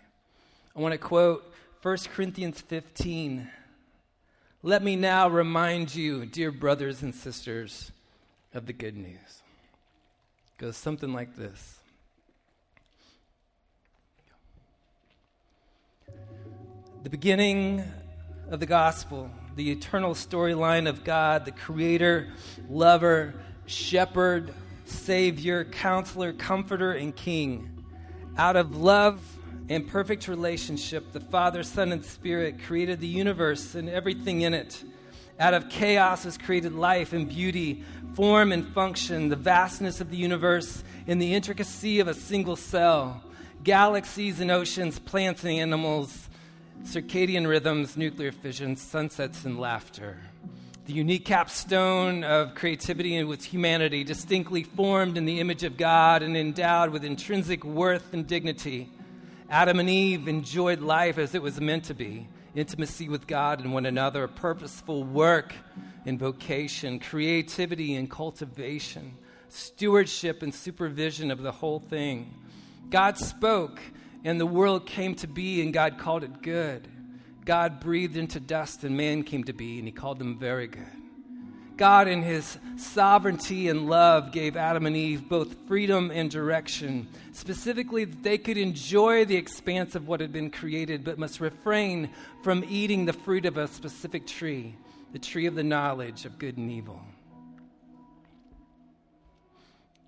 I 0.76 0.80
want 0.80 0.94
to 0.94 0.98
quote 0.98 1.52
1 1.82 1.98
Corinthians 2.14 2.62
15. 2.62 3.50
Let 4.62 4.84
me 4.84 4.96
now 4.96 5.28
remind 5.28 5.94
you, 5.94 6.26
dear 6.26 6.52
brothers 6.52 7.02
and 7.02 7.14
sisters, 7.14 7.92
of 8.54 8.66
the 8.66 8.74
good 8.74 8.96
news. 8.96 9.42
It 10.48 10.58
goes 10.58 10.78
something 10.78 11.14
like 11.14 11.36
this. 11.36 11.80
The 17.04 17.10
beginning 17.10 17.84
of 18.50 18.60
the 18.60 18.66
gospel, 18.66 19.30
the 19.56 19.72
eternal 19.72 20.14
storyline 20.14 20.88
of 20.88 21.04
God, 21.04 21.46
the 21.46 21.52
creator, 21.52 22.30
lover, 22.70 23.34
shepherd, 23.66 24.54
savior, 24.86 25.66
counselor, 25.66 26.34
comforter, 26.34 26.94
and 26.94 27.16
king. 27.16 27.84
Out 28.38 28.56
of 28.56 28.78
love, 28.78 29.22
and 29.70 29.88
perfect 29.88 30.28
relationship, 30.28 31.12
the 31.14 31.20
Father, 31.20 31.64
Son, 31.64 31.92
and 31.92 32.04
Spirit 32.04 32.62
created 32.64 33.00
the 33.00 33.08
universe 33.08 33.76
and 33.76 33.90
everything 33.90 34.42
in 34.42 34.54
it. 34.54 34.84
Out 35.40 35.54
of 35.54 35.70
chaos 35.70 36.26
was 36.26 36.38
created 36.38 36.74
life 36.74 37.14
and 37.14 37.28
beauty, 37.28 37.84
form 38.16 38.52
and 38.52 38.68
function, 38.68 39.30
the 39.30 39.36
vastness 39.36 40.00
of 40.00 40.10
the 40.10 40.18
universe 40.18 40.84
in 41.08 41.20
the 41.20 41.34
intricacy 41.34 42.00
of 42.00 42.08
a 42.08 42.14
single 42.14 42.56
cell, 42.56 43.24
galaxies 43.64 44.40
and 44.40 44.52
oceans, 44.52 45.00
plants 45.00 45.44
and 45.44 45.54
animals, 45.54 46.30
circadian 46.84 47.48
rhythms, 47.48 47.98
nuclear 47.98 48.32
fission, 48.32 48.76
sunsets 48.76 49.46
and 49.46 49.60
laughter. 49.60 50.18
The 50.86 50.94
unique 50.94 51.26
capstone 51.26 52.24
of 52.24 52.56
creativity 52.56 53.16
and 53.16 53.28
with 53.28 53.44
humanity, 53.44 54.04
distinctly 54.04 54.64
formed 54.64 55.18
in 55.18 55.26
the 55.26 55.40
image 55.40 55.64
of 55.64 55.78
God 55.78 56.22
and 56.22 56.36
endowed 56.36 56.90
with 56.90 57.06
intrinsic 57.06 57.64
worth 57.64 58.14
and 58.14 58.28
dignity. 58.28 58.90
Adam 59.50 59.80
and 59.80 59.90
Eve 59.90 60.28
enjoyed 60.28 60.82
life 60.82 61.18
as 61.18 61.34
it 61.34 61.42
was 61.42 61.60
meant 61.62 61.86
to 61.86 61.94
be 61.94 62.28
intimacy 62.56 63.10
with 63.10 63.28
God 63.28 63.62
and 63.62 63.74
one 63.74 63.86
another, 63.86 64.28
purposeful 64.28 65.04
work 65.04 65.54
and 66.06 66.20
vocation, 66.20 67.00
creativity 67.00 67.96
and 67.96 68.10
cultivation, 68.10 69.18
stewardship 69.50 70.44
and 70.44 70.54
supervision 70.54 71.32
of 71.32 71.42
the 71.42 71.52
whole 71.52 71.80
thing. 71.80 72.34
God 72.90 73.18
spoke, 73.18 73.80
and 74.24 74.40
the 74.40 74.46
world 74.46 74.86
came 74.86 75.16
to 75.16 75.28
be, 75.28 75.62
and 75.62 75.74
God 75.74 75.98
called 75.98 76.24
it 76.24 76.42
good. 76.42 76.88
God 77.46 77.80
breathed 77.80 78.18
into 78.18 78.40
dust, 78.40 78.84
and 78.84 78.96
man 78.96 79.24
came 79.24 79.44
to 79.46 79.54
be, 79.54 79.80
and 79.80 79.88
he 79.88 79.92
called 79.92 80.20
them 80.20 80.38
very 80.38 80.68
good. 80.68 81.03
God, 81.76 82.08
in 82.08 82.22
his 82.22 82.58
sovereignty 82.78 83.68
and 83.68 83.90
love, 83.90 84.32
gave 84.32 84.56
Adam 84.56 84.86
and 84.86 84.96
Eve 84.96 85.28
both 85.28 85.56
freedom 85.68 86.12
and 86.12 86.30
direction, 86.30 87.08
specifically 87.32 88.06
that 88.06 88.22
they 88.24 88.38
could 88.38 88.58
enjoy 88.58 89.26
the 89.26 89.36
expanse 89.36 89.96
of 89.96 90.08
what 90.08 90.22
had 90.22 90.32
been 90.32 90.52
created, 90.52 91.04
but 91.04 91.18
must 91.18 91.40
refrain 91.40 92.10
from 92.44 92.64
eating 92.70 93.06
the 93.06 93.14
fruit 93.14 93.46
of 93.46 93.58
a 93.58 93.68
specific 93.68 94.28
tree, 94.28 94.76
the 95.14 95.20
tree 95.20 95.48
of 95.48 95.56
the 95.56 95.64
knowledge 95.64 96.26
of 96.26 96.38
good 96.38 96.58
and 96.58 96.70
evil. 96.70 97.02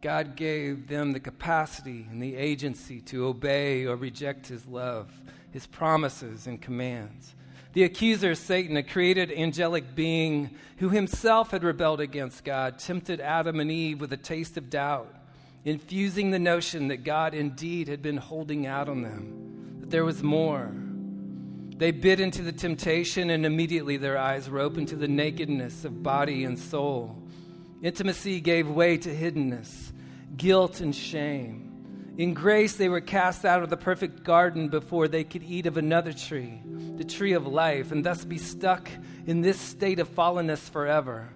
God 0.02 0.36
gave 0.36 0.88
them 0.88 1.14
the 1.14 1.20
capacity 1.20 2.06
and 2.12 2.22
the 2.22 2.36
agency 2.36 3.02
to 3.02 3.26
obey 3.26 3.86
or 3.86 3.96
reject 3.96 4.46
his 4.46 4.68
love, 4.68 5.12
his 5.52 5.66
promises 5.66 6.46
and 6.46 6.62
commands. 6.62 7.34
The 7.76 7.84
accuser, 7.84 8.36
Satan, 8.36 8.78
a 8.78 8.84
created 8.84 9.34
angelic 9.34 9.96
being 9.96 10.52
who 10.78 10.88
himself 10.88 11.52
had 11.52 11.62
rebelled 11.62 12.00
against 12.00 12.46
God, 12.46 12.80
tempted 12.80 13.20
Adam 13.20 13.60
and 13.60 13.70
Eve 13.70 14.00
with 14.00 14.14
a 14.14 14.18
taste 14.18 14.56
of 14.56 14.70
doubt, 14.70 15.14
infusing 15.66 16.32
the 16.32 16.40
notion 16.40 16.88
that 16.88 17.04
God 17.04 17.34
indeed 17.34 17.90
had 17.90 18.02
been 18.02 18.16
holding 18.16 18.66
out 18.66 18.88
on 18.88 19.02
them, 19.02 19.80
that 19.82 19.90
there 19.90 20.06
was 20.06 20.24
more. 20.24 20.72
They 21.76 21.92
bit 21.92 22.22
into 22.22 22.44
the 22.44 22.54
temptation, 22.54 23.30
and 23.30 23.46
immediately 23.46 23.98
their 23.98 24.18
eyes 24.18 24.50
were 24.50 24.60
opened 24.60 24.88
to 24.88 24.96
the 24.96 25.10
nakedness 25.10 25.84
of 25.84 26.02
body 26.02 26.46
and 26.46 26.58
soul. 26.58 27.22
Intimacy 27.82 28.40
gave 28.40 28.70
way 28.70 28.96
to 29.00 29.14
hiddenness, 29.14 29.92
guilt, 30.38 30.80
and 30.80 30.96
shame. 30.96 31.65
In 32.18 32.34
grace, 32.34 32.76
they 32.76 32.88
were 32.88 33.02
cast 33.02 33.44
out 33.44 33.62
of 33.62 33.70
the 33.70 33.78
perfect 33.78 34.24
garden 34.24 34.70
before 34.70 35.08
they 35.08 35.24
could 35.24 35.44
eat 35.44 35.66
of 35.66 35.76
another 35.76 36.14
tree, 36.14 36.62
the 36.96 37.04
tree 37.04 37.34
of 37.34 37.46
life, 37.46 37.92
and 37.92 38.06
thus 38.06 38.24
be 38.24 38.38
stuck 38.38 38.90
in 39.28 39.42
this 39.42 39.60
state 39.60 40.00
of 40.00 40.14
fallenness 40.16 40.70
forever. 40.70 41.28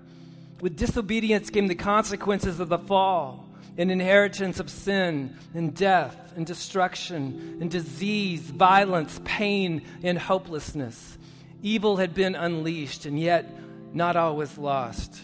With 0.62 0.78
disobedience 0.78 1.50
came 1.50 1.68
the 1.68 1.76
consequences 1.76 2.60
of 2.60 2.70
the 2.70 2.78
fall 2.78 3.50
an 3.80 3.90
inheritance 3.90 4.60
of 4.60 4.70
sin 4.70 5.34
and 5.54 5.74
death 5.74 6.34
and 6.36 6.46
destruction 6.46 7.60
and 7.62 7.72
disease, 7.72 8.42
violence, 8.42 9.22
pain, 9.24 9.82
and 10.04 10.18
hopelessness. 10.18 11.18
Evil 11.62 11.96
had 11.96 12.14
been 12.14 12.36
unleashed, 12.36 13.06
and 13.06 13.18
yet 13.18 13.50
not 13.94 14.18
all 14.18 14.36
was 14.36 14.58
lost. 14.58 15.22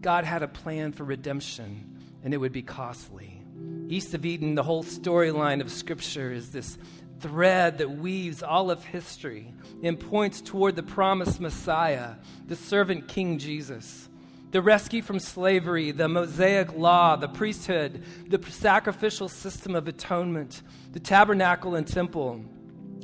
God 0.00 0.24
had 0.24 0.44
a 0.44 0.48
plan 0.48 0.92
for 0.92 1.02
redemption, 1.02 1.98
and 2.22 2.32
it 2.32 2.36
would 2.36 2.52
be 2.52 2.62
costly. 2.62 3.35
East 3.88 4.14
of 4.14 4.26
Eden, 4.26 4.54
the 4.54 4.62
whole 4.62 4.82
storyline 4.82 5.60
of 5.60 5.70
Scripture 5.70 6.32
is 6.32 6.50
this 6.50 6.76
thread 7.20 7.78
that 7.78 7.90
weaves 7.90 8.42
all 8.42 8.70
of 8.70 8.84
history 8.84 9.52
and 9.82 9.98
points 9.98 10.40
toward 10.40 10.76
the 10.76 10.82
promised 10.82 11.40
Messiah, 11.40 12.14
the 12.46 12.56
servant 12.56 13.08
King 13.08 13.38
Jesus. 13.38 14.08
The 14.50 14.62
rescue 14.62 15.02
from 15.02 15.18
slavery, 15.18 15.90
the 15.90 16.08
Mosaic 16.08 16.72
law, 16.74 17.16
the 17.16 17.28
priesthood, 17.28 18.02
the 18.28 18.40
sacrificial 18.50 19.28
system 19.28 19.74
of 19.74 19.88
atonement, 19.88 20.62
the 20.92 21.00
tabernacle 21.00 21.74
and 21.74 21.86
temple, 21.86 22.44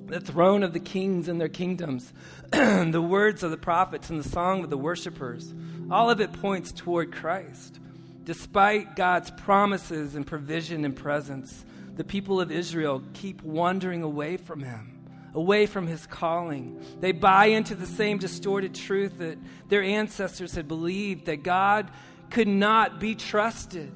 the 0.06 0.20
throne 0.20 0.62
of 0.62 0.72
the 0.72 0.80
kings 0.80 1.28
and 1.28 1.40
their 1.40 1.48
kingdoms, 1.48 2.12
the 2.52 3.04
words 3.06 3.42
of 3.42 3.50
the 3.50 3.56
prophets 3.56 4.10
and 4.10 4.22
the 4.22 4.28
song 4.28 4.62
of 4.62 4.70
the 4.70 4.78
worshipers. 4.78 5.52
All 5.90 6.10
of 6.10 6.20
it 6.20 6.32
points 6.32 6.72
toward 6.72 7.12
Christ. 7.12 7.80
Despite 8.24 8.94
God's 8.94 9.30
promises 9.30 10.14
and 10.14 10.26
provision 10.26 10.84
and 10.84 10.94
presence, 10.94 11.64
the 11.96 12.04
people 12.04 12.40
of 12.40 12.50
Israel 12.50 13.02
keep 13.14 13.42
wandering 13.42 14.02
away 14.02 14.36
from 14.36 14.62
Him, 14.62 15.00
away 15.34 15.66
from 15.66 15.86
His 15.86 16.06
calling. 16.06 16.80
They 17.00 17.12
buy 17.12 17.46
into 17.46 17.74
the 17.74 17.86
same 17.86 18.18
distorted 18.18 18.74
truth 18.74 19.18
that 19.18 19.38
their 19.68 19.82
ancestors 19.82 20.54
had 20.54 20.68
believed 20.68 21.26
that 21.26 21.42
God 21.42 21.90
could 22.30 22.48
not 22.48 23.00
be 23.00 23.14
trusted. 23.14 23.92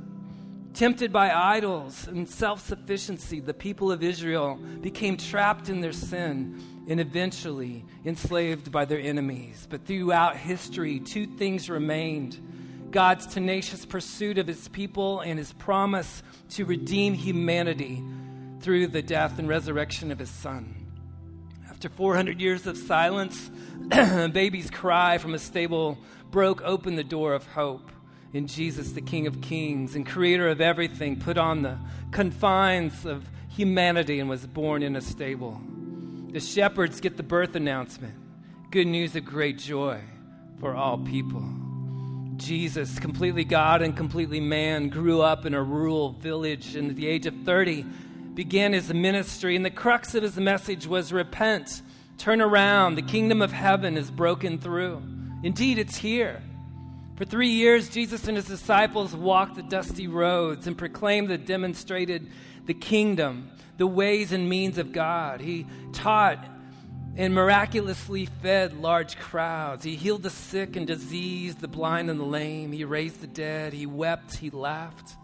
Tempted 0.75 1.11
by 1.11 1.33
idols 1.33 2.07
and 2.07 2.29
self 2.29 2.61
sufficiency, 2.67 3.41
the 3.41 3.55
people 3.55 3.91
of 3.91 4.03
Israel 4.03 4.57
became 4.83 5.17
trapped 5.17 5.71
in 5.71 5.81
their 5.81 5.93
sin 5.93 6.61
and 6.87 7.01
eventually 7.01 7.85
enslaved 8.05 8.71
by 8.71 8.85
their 8.85 9.01
enemies. 9.01 9.67
But 9.71 9.87
throughout 9.87 10.37
history, 10.37 11.01
two 11.01 11.27
things 11.27 11.71
remained 11.71 12.39
God's 12.90 13.27
tenacious 13.27 13.85
pursuit 13.85 14.38
of 14.38 14.46
his 14.46 14.68
people 14.68 15.20
and 15.20 15.38
his 15.38 15.53
promise 15.53 16.22
to 16.51 16.64
redeem 16.64 17.14
humanity 17.14 18.03
through 18.61 18.88
the 18.88 19.03
death 19.03 19.38
and 19.38 19.49
resurrection 19.49 20.11
of 20.11 20.18
his 20.18 20.31
son. 20.31 20.75
After 21.68 21.88
400 21.88 22.40
years 22.40 22.66
of 22.66 22.77
silence, 22.77 23.51
a 23.92 24.29
baby's 24.33 24.70
cry 24.70 25.18
from 25.18 25.35
a 25.35 25.38
stable 25.38 25.99
broke 26.31 26.62
open 26.62 26.96
the 26.96 27.05
door 27.05 27.35
of 27.35 27.46
hope. 27.46 27.90
In 28.33 28.46
Jesus, 28.46 28.92
the 28.92 29.01
King 29.01 29.27
of 29.27 29.40
Kings 29.40 29.94
and 29.94 30.07
Creator 30.07 30.49
of 30.49 30.61
everything, 30.61 31.18
put 31.18 31.38
on 31.38 31.62
the 31.62 31.79
confines 32.12 33.05
of 33.07 33.29
humanity 33.49 34.20
and 34.20 34.29
was 34.29 34.46
born 34.46 34.83
in 34.83 34.96
a 34.96 35.01
stable. 35.01 35.61
The 36.31 36.40
shepherds 36.40 37.01
get 37.01 37.16
the 37.16 37.22
birth 37.22 37.55
announcement. 37.55 38.14
Good 38.70 38.87
news 38.87 39.16
of 39.16 39.25
great 39.25 39.59
joy 39.59 40.01
for 40.61 40.75
all 40.75 40.99
people. 40.99 41.65
Jesus, 42.37 42.99
completely 42.99 43.44
God 43.44 43.83
and 43.83 43.96
completely 43.96 44.40
man, 44.40 44.88
grew 44.88 45.22
up 45.22 45.46
in 45.46 45.55
a 45.55 45.62
rural 45.62 46.12
village 46.12 46.77
and 46.77 46.90
at 46.90 46.96
the 46.96 47.07
age 47.07 47.27
of 47.27 47.35
30 47.44 47.85
began 48.35 48.72
his 48.72 48.92
ministry. 48.92 49.57
And 49.57 49.64
the 49.64 49.70
crux 49.70 50.14
of 50.14 50.22
his 50.22 50.37
message 50.37 50.87
was 50.87 51.12
repent, 51.12 51.83
turn 52.18 52.40
around. 52.40 52.94
The 52.94 53.03
kingdom 53.03 53.42
of 53.42 53.53
heaven 53.53 53.96
is 53.96 54.11
broken 54.11 54.59
through. 54.59 55.03
Indeed, 55.42 55.79
it's 55.79 55.96
here. 55.96 56.42
For 57.16 57.25
three 57.25 57.49
years, 57.49 57.88
Jesus 57.88 58.29
and 58.29 58.37
his 58.37 58.46
disciples 58.46 59.16
walked 59.16 59.57
the 59.57 59.62
dusty 59.62 60.07
roads 60.07 60.66
and 60.66 60.77
proclaimed 60.77 61.31
and 61.31 61.46
demonstrated 61.46 62.31
the 62.66 62.75
kingdom, 62.75 63.51
the 63.79 63.87
ways 63.87 64.33
and 64.33 64.49
means 64.49 64.77
of 64.77 64.92
God. 64.92 65.40
He 65.40 65.66
taught 65.92 66.46
and 67.16 67.35
miraculously 67.35 68.26
fed 68.26 68.79
large 68.81 69.18
crowds. 69.18 69.85
He 69.85 69.96
healed 69.96 70.22
the 70.22 70.31
sick 70.31 70.76
and 70.76 70.87
diseased, 70.87 71.61
the 71.61 71.68
blind 71.68 72.11
and 72.11 72.20
the 72.20 72.24
lame. 72.24 72.72
He 72.72 72.85
raised 72.85 73.20
the 73.20 73.26
dead. 73.26 73.72
He 73.72 73.87
wept. 73.87 74.37
He 74.37 74.50
laughed. 74.50 75.16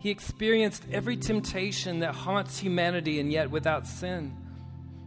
He 0.00 0.10
experienced 0.10 0.84
every 0.92 1.16
temptation 1.16 2.00
that 2.00 2.14
haunts 2.14 2.58
humanity 2.58 3.20
and 3.20 3.32
yet 3.32 3.50
without 3.50 3.86
sin. 3.86 4.36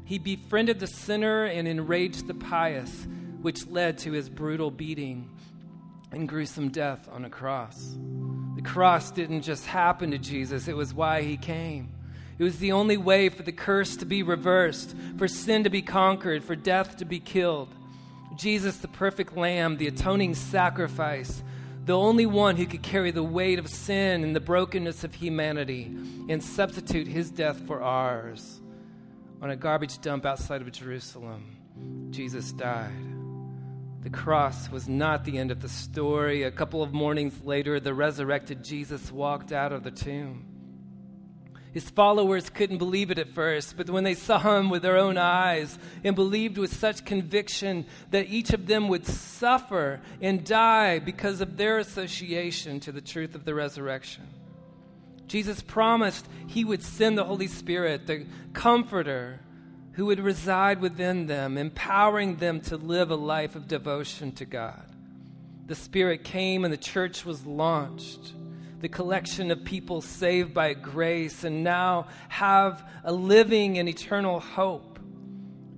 He 0.06 0.19
befriended 0.19 0.80
the 0.80 0.88
sinner 0.88 1.46
and 1.46 1.67
enraged 1.67 2.28
the 2.28 2.34
pious, 2.34 3.08
which 3.41 3.67
led 3.67 4.00
to 4.00 4.12
his 4.12 4.30
brutal 4.30 4.72
beating 4.72 5.30
and 6.12 6.28
gruesome 6.28 6.69
death 6.69 7.08
on 7.12 7.26
a 7.26 7.30
cross. 7.30 7.98
The 8.56 8.62
cross 8.62 9.12
didn't 9.12 9.41
just 9.41 9.65
happen 9.65 10.12
to 10.12 10.17
Jesus, 10.17 10.67
it 10.67 10.76
was 10.76 10.93
why 10.93 11.22
he 11.22 11.38
came. 11.38 11.93
It 12.38 12.43
was 12.43 12.60
the 12.60 12.72
only 12.72 12.98
way 12.98 13.30
for 13.30 13.43
the 13.43 13.52
curse 13.52 13.96
to 13.98 14.06
be 14.06 14.24
reversed, 14.24 14.96
for 15.17 15.28
sin 15.28 15.63
to 15.63 15.69
be 15.69 15.82
conquered, 15.82 16.43
for 16.43 16.56
death 16.56 16.98
to 16.98 17.06
be 17.06 17.19
killed. 17.19 17.69
Jesus, 18.36 18.78
the 18.78 18.88
perfect 18.88 19.38
lamb, 19.38 19.78
the 19.78 19.88
atoning 19.88 20.34
sacrifice, 20.36 21.43
the 21.86 21.98
only 21.98 22.26
one 22.26 22.56
who 22.56 22.65
could 22.65 22.82
carry 22.82 23.12
the 23.12 23.24
weight 23.24 23.60
of 23.60 23.69
sin 23.69 24.24
and 24.24 24.36
the 24.36 24.39
brokenness 24.39 25.04
of 25.04 25.13
humanity 25.13 25.96
and 26.30 26.41
substitute 26.43 27.08
his 27.08 27.30
death 27.30 27.60
for 27.67 27.82
ours. 27.82 28.62
On 29.41 29.50
a 29.50 29.56
garbage 29.56 30.00
dump 30.02 30.26
outside 30.26 30.62
of 30.62 30.72
Jerusalem, 30.72 32.10
Jesus 32.12 32.54
died. 32.54 32.91
The 34.02 34.10
cross 34.10 34.69
was 34.69 34.88
not 34.88 35.26
the 35.26 35.38
end 35.38 35.52
of 35.52 35.62
the 35.62 35.69
story. 35.69 36.43
A 36.43 36.52
couple 36.52 36.82
of 36.82 36.93
mornings 36.93 37.43
later, 37.43 37.80
the 37.80 37.93
resurrected 37.93 38.63
Jesus 38.63 39.12
walked 39.12 39.52
out 39.52 39.72
of 39.72 39.84
the 39.84 39.91
tomb. 39.91 40.53
His 41.74 41.90
followers 41.90 42.52
couldn't 42.52 42.78
believe 42.78 43.10
it 43.10 43.18
at 43.18 43.30
first, 43.30 43.76
but 43.76 43.90
when 43.90 44.04
they 44.04 44.14
saw 44.14 44.38
him 44.38 44.70
with 44.70 44.84
their 44.84 44.98
own 44.98 45.18
eyes 45.18 45.80
and 46.04 46.16
believed 46.16 46.60
with 46.60 46.72
such 46.72 47.04
conviction 47.04 47.88
that 48.12 48.30
each 48.30 48.54
of 48.54 48.68
them 48.68 48.88
would 48.90 49.08
suffer 49.08 50.00
and 50.22 50.46
die 50.46 51.00
because 51.00 51.42
of 51.42 51.58
their 51.58 51.80
association 51.80 52.80
to 52.82 52.92
the 52.92 53.02
truth 53.02 53.34
of 53.34 53.44
the 53.44 53.56
resurrection. 53.56 54.28
Jesus 55.26 55.64
promised 55.64 56.28
he 56.46 56.64
would 56.64 56.84
send 56.84 57.18
the 57.18 57.24
Holy 57.24 57.48
Spirit, 57.48 58.06
the 58.06 58.28
Comforter, 58.54 59.40
who 59.94 60.06
would 60.06 60.20
reside 60.20 60.80
within 60.80 61.26
them, 61.26 61.58
empowering 61.58 62.36
them 62.36 62.62
to 62.62 62.78
live 62.78 63.10
a 63.10 63.16
life 63.16 63.56
of 63.56 63.68
devotion 63.68 64.32
to 64.34 64.46
God. 64.46 64.84
The 65.66 65.76
Spirit 65.76 66.24
came 66.24 66.66
and 66.66 66.74
the 66.74 66.78
church 66.78 67.26
was 67.26 67.48
launched. 67.48 68.34
The 68.84 68.89
collection 68.89 69.50
of 69.50 69.63
people 69.63 70.02
saved 70.02 70.54
by 70.54 70.74
grace 70.74 71.46
and 71.46 71.63
now 71.63 72.06
have 72.28 72.86
a 73.06 73.13
living 73.13 73.78
and 73.78 73.88
eternal 73.88 74.41
hope. 74.41 75.00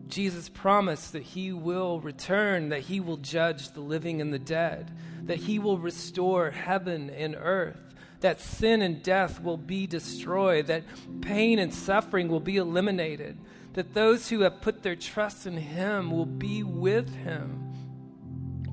Jesus 0.07 0.49
promised 0.49 1.13
that 1.13 1.21
he 1.21 1.51
will 1.53 1.99
return, 1.99 2.69
that 2.69 2.79
he 2.79 2.99
will 2.99 3.17
judge 3.17 3.69
the 3.69 3.79
living 3.79 4.21
and 4.21 4.33
the 4.33 4.39
dead, 4.39 4.89
that 5.25 5.37
he 5.37 5.59
will 5.59 5.77
restore 5.77 6.49
heaven 6.49 7.11
and 7.11 7.35
earth, 7.39 7.93
that 8.21 8.41
sin 8.41 8.81
and 8.81 9.03
death 9.03 9.39
will 9.39 9.57
be 9.57 9.85
destroyed, 9.85 10.65
that 10.65 10.83
pain 11.21 11.59
and 11.59 11.71
suffering 11.71 12.27
will 12.27 12.39
be 12.39 12.57
eliminated, 12.57 13.37
that 13.73 13.93
those 13.93 14.29
who 14.29 14.39
have 14.39 14.61
put 14.61 14.81
their 14.81 14.95
trust 14.95 15.45
in 15.45 15.57
him 15.57 16.09
will 16.09 16.25
be 16.25 16.63
with 16.63 17.13
him 17.17 17.71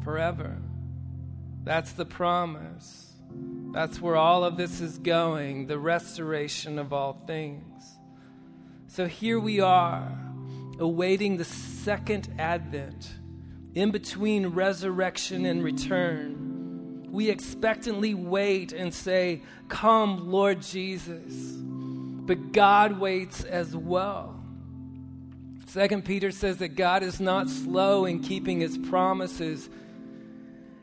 forever. 0.03 0.57
That's 1.65 1.93
the 1.93 2.07
promise. 2.07 3.02
That's 3.73 4.03
where 4.03 4.17
all 4.17 4.45
of 4.45 4.59
this 4.59 4.83
is 4.83 4.99
going 4.99 5.67
the 5.67 5.79
restoration 5.79 6.79
of 6.79 6.93
all 6.93 7.23
things. 7.27 7.97
So 8.87 9.07
here 9.07 9.41
we 9.41 9.61
are, 9.61 10.07
awaiting 10.79 11.39
the 11.39 11.47
second 11.47 12.29
advent, 12.39 13.11
in 13.75 13.91
between 13.91 14.49
resurrection 14.49 15.47
and 15.47 15.65
return. 15.65 17.09
We 17.11 17.31
expectantly 17.31 18.13
wait 18.13 18.75
and 18.75 18.93
say, 18.93 19.43
Come, 19.69 20.31
Lord 20.31 20.61
Jesus. 20.61 21.33
But 21.35 22.53
God 22.53 23.01
waits 23.01 23.43
as 23.43 23.75
well. 23.75 24.39
Second 25.67 26.05
Peter 26.05 26.31
says 26.31 26.59
that 26.59 26.77
God 26.77 27.03
is 27.03 27.19
not 27.21 27.49
slow 27.49 28.05
in 28.05 28.21
keeping 28.21 28.61
his 28.61 28.77
promises. 28.77 29.71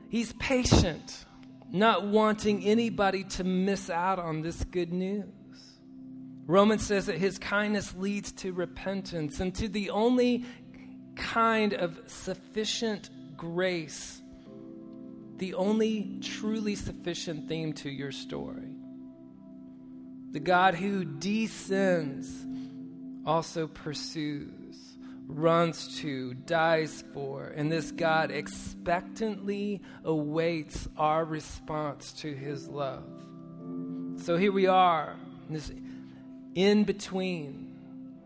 He's 0.10 0.34
patient 0.34 1.26
not 1.72 2.08
wanting 2.08 2.66
anybody 2.66 3.24
to 3.24 3.44
miss 3.44 3.90
out 3.90 4.20
on 4.20 4.42
this 4.42 4.64
good 4.66 4.92
news. 4.92 5.26
Romans 6.46 6.86
says 6.86 7.06
that 7.06 7.18
his 7.18 7.38
kindness 7.38 7.94
leads 7.96 8.32
to 8.32 8.52
repentance 8.52 9.40
and 9.40 9.54
to 9.56 9.68
the 9.68 9.92
only 9.92 10.46
kind 11.16 11.74
of 11.74 12.00
sufficient 12.08 13.10
grace, 13.38 14.22
the 15.38 15.54
only 15.54 16.20
truly 16.22 16.76
sufficient 16.76 17.48
theme 17.48 17.74
to 17.74 17.90
your 17.90 18.12
story. 18.12 18.74
The 20.32 20.40
God 20.40 20.76
who 20.76 21.06
descends 21.06 22.46
also 23.26 23.68
pursues 23.68 24.59
runs 25.30 26.00
to, 26.00 26.34
dies 26.34 27.04
for, 27.14 27.46
and 27.56 27.72
this 27.72 27.92
God 27.92 28.32
expectantly 28.32 29.80
awaits 30.04 30.88
our 30.98 31.24
response 31.24 32.12
to 32.14 32.34
his 32.34 32.68
love. 32.68 33.06
So 34.18 34.38
here 34.38 34.52
we 34.52 34.66
are, 34.66 35.16
this 35.50 35.72
in 36.56 36.84
between, 36.84 37.78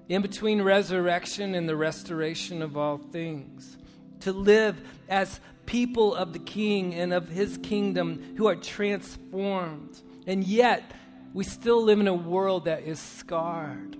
in 0.07 0.21
between 0.21 0.61
resurrection 0.61 1.55
and 1.55 1.67
the 1.67 1.75
restoration 1.75 2.61
of 2.61 2.77
all 2.77 2.97
things, 2.97 3.77
to 4.21 4.31
live 4.31 4.81
as 5.09 5.41
people 5.65 6.15
of 6.15 6.31
the 6.31 6.39
King 6.39 6.95
and 6.95 7.13
of 7.13 7.27
his 7.27 7.57
kingdom 7.57 8.33
who 8.37 8.47
are 8.47 8.55
transformed. 8.55 10.01
And 10.25 10.45
yet, 10.45 10.89
we 11.33 11.43
still 11.43 11.83
live 11.83 11.99
in 11.99 12.07
a 12.07 12.13
world 12.13 12.65
that 12.65 12.83
is 12.83 12.99
scarred, 12.99 13.97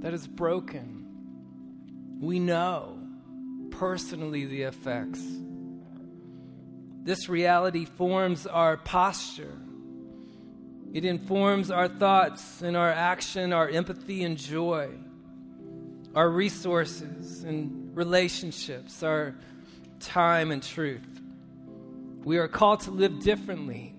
that 0.00 0.12
is 0.12 0.26
broken 0.26 0.99
we 2.20 2.38
know 2.38 2.98
personally 3.70 4.44
the 4.44 4.62
effects. 4.62 5.22
This 7.02 7.30
reality 7.30 7.86
forms 7.86 8.46
our 8.46 8.76
posture. 8.76 9.56
It 10.92 11.06
informs 11.06 11.70
our 11.70 11.88
thoughts 11.88 12.60
and 12.60 12.76
our 12.76 12.90
action, 12.90 13.54
our 13.54 13.68
empathy 13.68 14.22
and 14.22 14.36
joy, 14.36 14.90
our 16.14 16.28
resources 16.28 17.42
and 17.42 17.96
relationships, 17.96 19.02
our 19.02 19.34
time 19.98 20.50
and 20.50 20.62
truth. 20.62 21.20
We 22.22 22.36
are 22.36 22.48
called 22.48 22.80
to 22.80 22.90
live 22.90 23.20
differently 23.20 23.94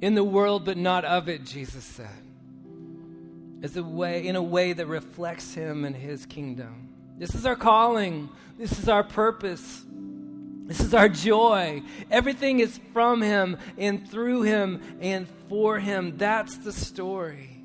in 0.00 0.14
the 0.14 0.22
world, 0.22 0.64
but 0.64 0.76
not 0.76 1.04
of 1.04 1.28
it, 1.28 1.44
Jesus 1.44 1.82
said, 1.82 2.22
as 3.62 3.76
a 3.76 3.82
way, 3.82 4.28
in 4.28 4.36
a 4.36 4.42
way 4.42 4.74
that 4.74 4.86
reflects 4.86 5.54
Him 5.54 5.84
and 5.84 5.96
His 5.96 6.24
kingdom. 6.24 6.95
This 7.18 7.34
is 7.34 7.46
our 7.46 7.56
calling. 7.56 8.28
This 8.58 8.78
is 8.78 8.88
our 8.88 9.04
purpose. 9.04 9.84
This 10.66 10.80
is 10.80 10.94
our 10.94 11.08
joy. 11.08 11.82
Everything 12.10 12.60
is 12.60 12.80
from 12.92 13.22
Him 13.22 13.56
and 13.78 14.08
through 14.08 14.42
Him 14.42 14.82
and 15.00 15.26
for 15.48 15.78
Him. 15.78 16.16
That's 16.16 16.56
the 16.58 16.72
story. 16.72 17.62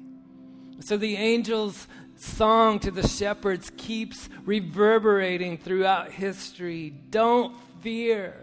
So 0.79 0.97
the 0.97 1.17
angel's 1.17 1.87
song 2.15 2.79
to 2.79 2.91
the 2.91 3.07
shepherds 3.07 3.71
keeps 3.77 4.29
reverberating 4.45 5.57
throughout 5.57 6.11
history. 6.11 6.91
Don't 7.09 7.55
fear. 7.81 8.35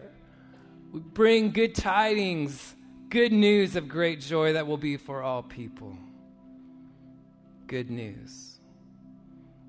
We 0.93 1.01
bring 1.01 1.53
good 1.53 1.75
tidings, 1.75 2.75
good 3.09 3.33
news 3.33 3.77
of 3.77 3.89
great 3.89 4.21
joy 4.21 4.55
that 4.55 4.67
will 4.67 4.77
be 4.77 4.97
for 4.97 5.23
all 5.23 5.43
people. 5.43 5.97
Good 7.67 7.91
news. 7.91 8.58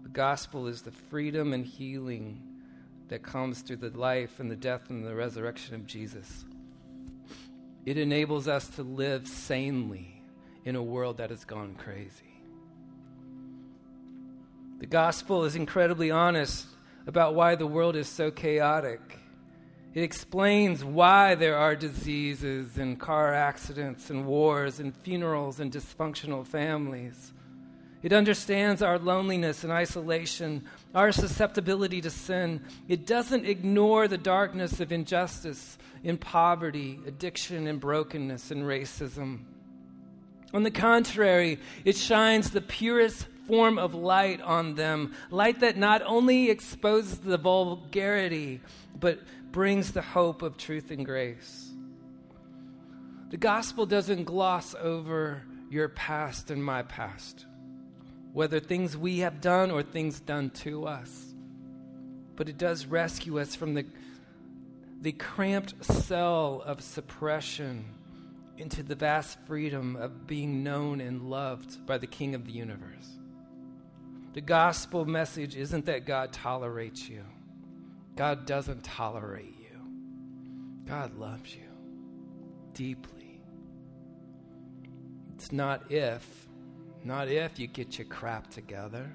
The 0.10 0.16
gospel 0.16 0.66
is 0.66 0.82
the 0.82 0.92
freedom 0.92 1.54
and 1.54 1.64
healing 1.64 2.42
that 3.10 3.22
comes 3.22 3.62
through 3.62 3.76
the 3.76 3.96
life 3.96 4.40
and 4.40 4.50
the 4.50 4.56
death 4.56 4.90
and 4.90 5.06
the 5.06 5.14
resurrection 5.14 5.76
of 5.76 5.86
Jesus. 5.86 6.46
It 7.86 7.96
enables 7.96 8.48
us 8.48 8.68
to 8.70 8.82
live 8.82 9.28
sanely 9.28 10.24
in 10.66 10.76
a 10.76 10.82
world 10.82 11.18
that 11.18 11.30
has 11.30 11.46
gone 11.46 11.76
crazy. 11.76 12.42
The 14.80 14.88
gospel 14.88 15.44
is 15.44 15.56
incredibly 15.56 16.10
honest 16.10 16.66
about 17.06 17.36
why 17.36 17.54
the 17.54 17.68
world 17.68 17.96
is 17.96 18.10
so 18.10 18.32
chaotic. 18.32 19.20
It 19.94 20.02
explains 20.02 20.84
why 20.84 21.36
there 21.36 21.56
are 21.56 21.76
diseases 21.76 22.80
and 22.80 23.00
car 23.00 23.32
accidents 23.32 24.10
and 24.10 24.26
wars 24.26 24.80
and 24.80 24.98
funerals 25.04 25.60
and 25.60 25.72
dysfunctional 25.72 26.48
families. 26.48 27.32
It 28.02 28.14
understands 28.14 28.82
our 28.82 28.98
loneliness 28.98 29.64
and 29.64 29.74
isolation, 29.74 30.64
our 30.96 31.12
susceptibility 31.12 32.00
to 32.02 32.10
sin. 32.10 32.62
It 32.88 33.06
doesn't 33.06 33.46
ignore 33.46 34.08
the 34.08 34.18
darkness 34.18 34.80
of 34.80 34.94
injustice 34.94 35.78
in 36.02 36.18
poverty, 36.18 37.00
addiction, 37.06 37.68
and 37.68 37.80
brokenness 37.80 38.52
and 38.52 38.64
racism. 38.64 39.40
On 40.54 40.64
the 40.64 40.72
contrary, 40.72 41.60
it 41.84 41.98
shines 41.98 42.52
the 42.52 42.62
purest 42.62 43.28
form 43.48 43.78
of 43.78 43.94
light 43.94 44.42
on 44.42 44.76
them, 44.76 45.14
light 45.30 45.60
that 45.60 45.76
not 45.76 46.02
only 46.06 46.50
exposes 46.50 47.18
the 47.18 47.38
vulgarity, 47.38 48.62
but 48.98 49.20
brings 49.52 49.92
the 49.92 50.02
hope 50.02 50.42
of 50.42 50.56
truth 50.56 50.90
and 50.90 51.06
grace. 51.06 51.70
The 53.30 53.38
gospel 53.38 53.86
doesn't 53.86 54.24
gloss 54.24 54.74
over 54.80 55.44
your 55.70 55.90
past 55.90 56.50
and 56.50 56.64
my 56.64 56.82
past 56.84 57.46
whether 58.34 58.60
things 58.60 58.96
we 58.96 59.20
have 59.20 59.42
done 59.42 59.72
or 59.72 59.84
things 59.84 60.20
done 60.20 60.50
to 60.52 60.88
us. 60.88 61.34
But 62.36 62.50
it 62.50 62.58
does 62.58 62.86
rescue 62.86 63.40
us 63.40 63.56
from 63.56 63.74
the, 63.74 63.86
the 65.02 65.12
cramped 65.12 65.84
cell 65.84 66.64
of 66.66 66.82
suppression 66.82 67.86
into 68.58 68.84
the 68.84 68.96
vast 68.96 69.38
freedom 69.46 69.96
of 69.96 70.28
being 70.28 70.64
known 70.64 71.02
and 71.02 71.30
loved 71.30 71.86
by 71.86 71.98
the 71.98 72.08
King 72.08 72.36
of 72.36 72.46
the 72.46 72.52
universe. 72.52 73.20
The 74.34 74.42
gospel 74.42 75.06
message 75.06 75.56
isn't 75.56 75.86
that 75.86 76.06
God 76.06 76.32
tolerates 76.34 77.10
you, 77.10 77.24
God 78.16 78.46
doesn't 78.46 78.84
tolerate 78.84 79.56
you. 79.60 79.66
God 80.86 81.18
loves 81.18 81.56
you 81.56 81.70
deeply. 82.74 83.42
It's 85.36 85.52
not 85.52 85.92
if, 85.92 86.49
not 87.04 87.28
if 87.28 87.60
you 87.60 87.68
get 87.68 87.98
your 87.98 88.08
crap 88.08 88.50
together. 88.50 89.10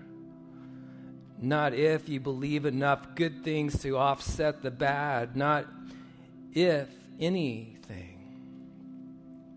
Not 1.40 1.74
if 1.74 2.08
you 2.08 2.20
believe 2.20 2.64
enough 2.64 3.14
good 3.14 3.44
things 3.44 3.80
to 3.82 3.98
offset 3.98 4.62
the 4.62 4.70
bad. 4.70 5.36
Not 5.36 5.66
if 6.52 6.88
anything. 7.20 8.18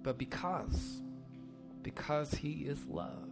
But 0.03 0.17
because. 0.17 1.01
Because 1.83 2.33
He 2.33 2.65
is 2.65 2.85
love. 2.87 3.27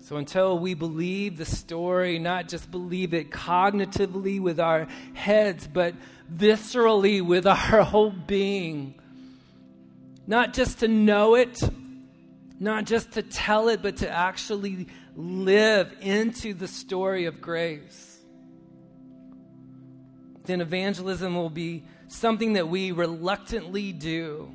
So 0.00 0.16
until 0.16 0.58
we 0.58 0.74
believe 0.74 1.38
the 1.38 1.46
story, 1.46 2.18
not 2.18 2.48
just 2.48 2.70
believe 2.70 3.14
it 3.14 3.30
cognitively 3.30 4.38
with 4.38 4.60
our 4.60 4.86
heads, 5.14 5.66
but 5.66 5.94
viscerally 6.30 7.24
with 7.24 7.46
our 7.46 7.82
whole 7.82 8.10
being, 8.10 8.96
not 10.26 10.52
just 10.52 10.80
to 10.80 10.88
know 10.88 11.36
it 11.36 11.62
not 12.64 12.86
just 12.86 13.12
to 13.12 13.22
tell 13.22 13.68
it, 13.68 13.82
but 13.82 13.98
to 13.98 14.10
actually 14.10 14.88
live 15.14 15.94
into 16.00 16.54
the 16.54 16.66
story 16.66 17.26
of 17.26 17.40
grace. 17.40 18.18
Then 20.44 20.60
evangelism 20.60 21.34
will 21.34 21.50
be 21.50 21.84
something 22.08 22.54
that 22.54 22.68
we 22.68 22.90
reluctantly 22.92 23.92
do 23.92 24.50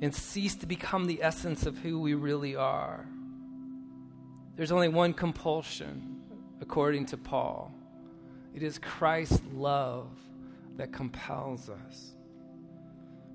and 0.00 0.14
cease 0.14 0.54
to 0.56 0.66
become 0.66 1.06
the 1.06 1.22
essence 1.22 1.66
of 1.66 1.76
who 1.78 2.00
we 2.00 2.14
really 2.14 2.56
are. 2.56 3.06
There's 4.56 4.72
only 4.72 4.88
one 4.88 5.12
compulsion, 5.12 6.22
according 6.60 7.06
to 7.06 7.16
Paul 7.16 7.74
it 8.54 8.62
is 8.62 8.78
Christ's 8.78 9.40
love 9.52 10.08
that 10.76 10.92
compels 10.92 11.70
us. 11.70 12.10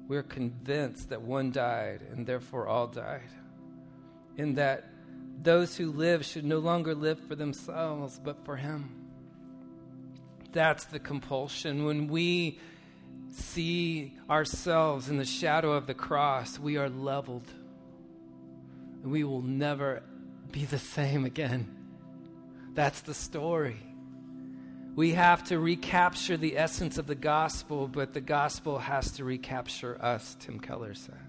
We're 0.08 0.24
convinced 0.24 1.10
that 1.10 1.22
one 1.22 1.52
died 1.52 2.02
and 2.12 2.28
therefore 2.28 2.68
all 2.68 2.88
died, 2.88 3.32
and 4.38 4.58
that 4.58 4.90
those 5.42 5.76
who 5.76 5.92
live 5.92 6.26
should 6.26 6.46
no 6.46 6.60
longer 6.60 6.96
live 6.96 7.20
for 7.28 7.36
themselves 7.36 8.20
but 8.24 8.44
for 8.46 8.56
Him. 8.56 8.90
That's 10.52 10.86
the 10.86 11.00
compulsion. 11.00 11.86
When 11.86 12.08
we 12.08 12.60
see 13.32 14.14
ourselves 14.30 15.10
in 15.10 15.18
the 15.18 15.26
shadow 15.26 15.74
of 15.74 15.88
the 15.88 15.94
cross, 15.94 16.58
we 16.58 16.78
are 16.78 16.90
leveled. 16.90 17.52
And 19.04 19.12
we 19.12 19.24
will 19.24 19.42
never 19.42 20.02
be 20.52 20.66
the 20.66 20.80
same 20.80 21.26
again. 21.26 21.76
That's 22.74 23.02
the 23.02 23.14
story. 23.14 23.78
We 24.96 25.12
have 25.12 25.44
to 25.46 25.60
recapture 25.60 26.38
the 26.38 26.58
essence 26.58 26.98
of 26.98 27.06
the 27.06 27.16
gospel, 27.16 27.88
but 27.88 28.14
the 28.14 28.22
gospel 28.22 28.80
has 28.80 29.12
to 29.14 29.26
recapture 29.26 30.02
us, 30.02 30.38
Tim 30.40 30.60
Keller 30.60 30.94
said. 30.94 31.20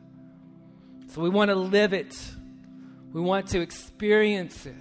So 1.09 1.21
we 1.21 1.29
want 1.29 1.51
to 1.51 1.57
live 1.57 1.93
it, 1.93 2.17
we 3.17 3.23
want 3.23 3.47
to 3.49 3.63
experience 3.63 4.67
it. 4.67 4.75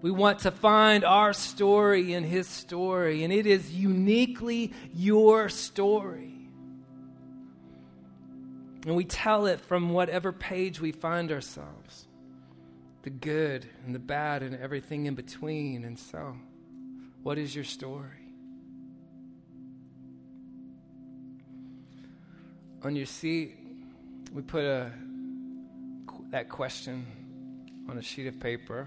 We 0.00 0.10
want 0.10 0.38
to 0.38 0.50
find 0.50 1.04
our 1.04 1.34
story 1.34 2.14
in 2.14 2.24
His 2.24 2.48
story, 2.48 3.24
and 3.24 3.30
it 3.30 3.44
is 3.44 3.70
uniquely 3.70 4.72
your 4.94 5.50
story. 5.50 6.32
And 8.86 8.96
we 8.96 9.04
tell 9.04 9.44
it 9.44 9.60
from 9.60 9.90
whatever 9.90 10.32
page 10.32 10.80
we 10.80 10.92
find 10.92 11.30
ourselves 11.30 12.06
the 13.02 13.10
good 13.10 13.66
and 13.84 13.94
the 13.94 13.98
bad 13.98 14.42
and 14.42 14.56
everything 14.56 15.04
in 15.04 15.14
between. 15.14 15.84
And 15.84 15.98
so, 15.98 16.38
what 17.22 17.36
is 17.36 17.54
your 17.54 17.64
story? 17.64 18.32
On 22.82 22.96
your 22.96 23.04
seat, 23.04 23.58
we 24.32 24.40
put 24.40 24.64
a, 24.64 24.90
that 26.30 26.48
question 26.48 27.06
on 27.88 27.98
a 27.98 28.02
sheet 28.02 28.26
of 28.26 28.38
paper 28.38 28.86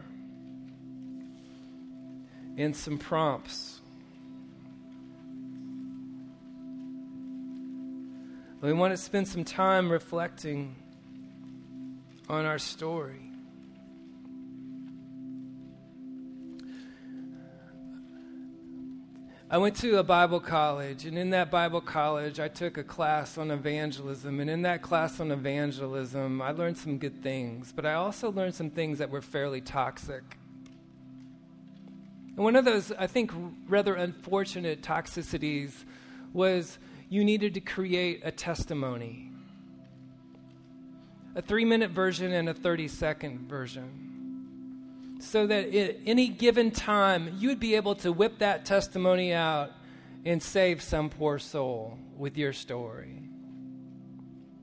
and 2.57 2.75
some 2.75 2.97
prompts. 2.97 3.81
We 8.61 8.71
want 8.71 8.93
to 8.93 8.97
spend 8.97 9.27
some 9.27 9.43
time 9.43 9.91
reflecting 9.91 10.75
on 12.29 12.45
our 12.45 12.57
story. 12.57 13.32
I 19.53 19.57
went 19.57 19.75
to 19.81 19.99
a 19.99 20.03
Bible 20.03 20.39
college, 20.39 21.05
and 21.05 21.15
in 21.15 21.29
that 21.29 21.51
Bible 21.51 21.79
college, 21.79 22.39
I 22.39 22.47
took 22.47 22.79
a 22.79 22.83
class 22.83 23.37
on 23.37 23.51
evangelism. 23.51 24.39
And 24.39 24.49
in 24.49 24.63
that 24.63 24.81
class 24.81 25.19
on 25.19 25.31
evangelism, 25.31 26.41
I 26.41 26.49
learned 26.49 26.75
some 26.75 26.97
good 26.97 27.21
things, 27.21 27.71
but 27.71 27.85
I 27.85 27.93
also 27.93 28.31
learned 28.31 28.55
some 28.55 28.71
things 28.71 28.97
that 28.97 29.11
were 29.11 29.21
fairly 29.21 29.61
toxic. 29.61 30.23
And 32.35 32.43
one 32.43 32.55
of 32.55 32.65
those, 32.65 32.91
I 32.93 33.05
think, 33.05 33.31
rather 33.67 33.93
unfortunate 33.93 34.81
toxicities 34.81 35.85
was 36.33 36.79
you 37.07 37.23
needed 37.23 37.53
to 37.53 37.61
create 37.61 38.21
a 38.23 38.31
testimony 38.31 39.29
a 41.35 41.43
three 41.43 41.65
minute 41.65 41.91
version 41.91 42.31
and 42.31 42.49
a 42.49 42.55
30 42.55 42.87
second 42.87 43.47
version. 43.47 44.12
So 45.19 45.47
that 45.47 45.73
at 45.73 45.97
any 46.05 46.27
given 46.27 46.71
time, 46.71 47.35
you 47.39 47.49
would 47.49 47.59
be 47.59 47.75
able 47.75 47.95
to 47.95 48.11
whip 48.11 48.39
that 48.39 48.65
testimony 48.65 49.33
out 49.33 49.71
and 50.25 50.41
save 50.41 50.81
some 50.81 51.09
poor 51.09 51.39
soul 51.39 51.97
with 52.17 52.37
your 52.37 52.53
story. 52.53 53.19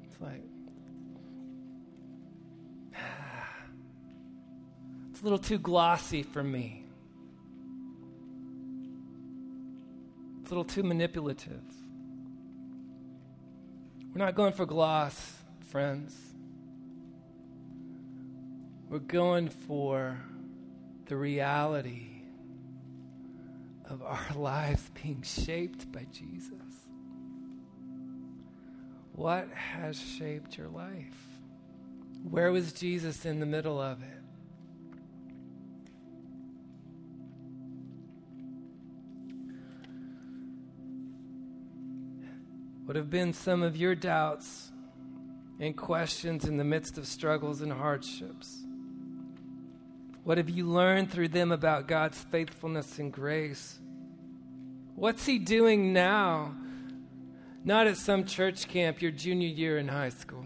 It's 0.04 0.20
like, 0.20 0.42
it's 5.10 5.20
a 5.20 5.24
little 5.24 5.38
too 5.38 5.58
glossy 5.58 6.22
for 6.22 6.42
me. 6.42 6.84
It's 10.40 10.50
a 10.50 10.54
little 10.54 10.64
too 10.64 10.82
manipulative. 10.82 11.62
We're 14.12 14.24
not 14.24 14.34
going 14.34 14.52
for 14.52 14.66
gloss, 14.66 15.36
friends. 15.68 16.16
We're 18.88 18.98
going 18.98 19.48
for 19.48 20.18
the 21.10 21.16
reality 21.16 22.06
of 23.84 24.00
our 24.00 24.26
lives 24.36 24.88
being 25.02 25.20
shaped 25.22 25.90
by 25.90 26.06
Jesus. 26.12 26.52
What 29.12 29.48
has 29.52 30.00
shaped 30.00 30.56
your 30.56 30.68
life? 30.68 31.18
Where 32.22 32.52
was 32.52 32.72
Jesus 32.72 33.26
in 33.26 33.40
the 33.40 33.46
middle 33.46 33.80
of 33.80 34.00
it? 34.02 34.22
What 42.84 42.94
have 42.94 43.10
been 43.10 43.32
some 43.32 43.64
of 43.64 43.76
your 43.76 43.96
doubts 43.96 44.70
and 45.58 45.76
questions 45.76 46.44
in 46.44 46.56
the 46.56 46.64
midst 46.64 46.98
of 46.98 47.06
struggles 47.08 47.62
and 47.62 47.72
hardships? 47.72 48.64
What 50.30 50.38
have 50.38 50.48
you 50.48 50.64
learned 50.64 51.10
through 51.10 51.30
them 51.30 51.50
about 51.50 51.88
God's 51.88 52.16
faithfulness 52.16 53.00
and 53.00 53.12
grace? 53.12 53.80
What's 54.94 55.26
He 55.26 55.40
doing 55.40 55.92
now? 55.92 56.54
Not 57.64 57.88
at 57.88 57.96
some 57.96 58.24
church 58.24 58.68
camp 58.68 59.02
your 59.02 59.10
junior 59.10 59.48
year 59.48 59.76
in 59.76 59.88
high 59.88 60.10
school. 60.10 60.44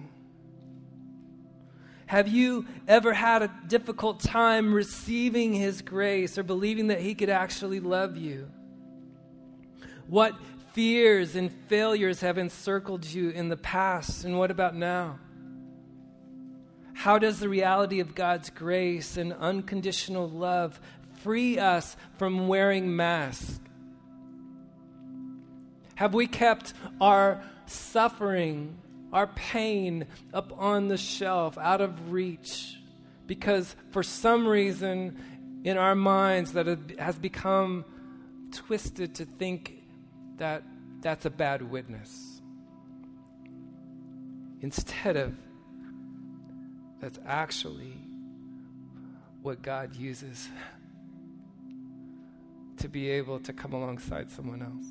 Have 2.07 2.29
you 2.29 2.65
ever 2.89 3.13
had 3.13 3.43
a 3.43 3.53
difficult 3.69 4.21
time 4.21 4.73
receiving 4.73 5.53
His 5.53 5.83
grace 5.83 6.39
or 6.39 6.45
believing 6.45 6.87
that 6.87 7.01
He 7.01 7.15
could 7.15 7.29
actually 7.29 7.81
love 7.81 8.17
you? 8.17 8.51
What 10.07 10.35
fears 10.73 11.37
and 11.37 11.53
failures 11.69 12.23
have 12.23 12.39
encircled 12.39 13.05
you 13.05 13.29
in 13.29 13.51
the 13.51 13.59
past, 13.59 14.25
and 14.25 14.39
what 14.39 14.51
about 14.51 14.75
now? 14.75 15.19
How 16.95 17.19
does 17.19 17.39
the 17.41 17.49
reality 17.49 18.01
of 18.01 18.15
God's 18.15 18.51
grace 18.51 19.17
and 19.17 19.33
unconditional 19.35 20.29
love 20.29 20.81
free 21.23 21.59
us 21.59 21.97
from 22.17 22.49
wearing 22.49 22.97
masks? 22.97 23.61
Have 25.97 26.15
we 26.15 26.27
kept 26.27 26.73
our 27.01 27.43
suffering, 27.67 28.77
our 29.13 29.27
pain 29.27 30.07
up 30.33 30.53
on 30.59 30.89
the 30.89 30.97
shelf, 30.97 31.59
out 31.59 31.81
of 31.81 32.13
reach? 32.13 32.79
Because 33.27 33.75
for 33.91 34.03
some 34.03 34.47
reason 34.47 35.17
in 35.65 35.77
our 35.79 35.95
minds 35.95 36.53
that 36.53 36.67
has 36.99 37.19
become 37.19 37.85
twisted 38.53 39.15
to 39.17 39.25
think 39.25 39.83
that 40.37 40.63
that's 41.01 41.25
a 41.27 41.31
bad 41.31 41.63
witness. 41.71 42.41
Instead 44.61 45.17
of 45.17 45.35
that's 47.05 47.19
actually 47.27 47.93
what 49.43 49.61
God 49.61 49.95
uses 49.95 50.49
to 52.79 52.89
be 52.89 53.11
able 53.11 53.39
to 53.41 53.53
come 53.53 53.75
alongside 53.75 54.31
someone 54.31 54.63
else. 54.63 54.87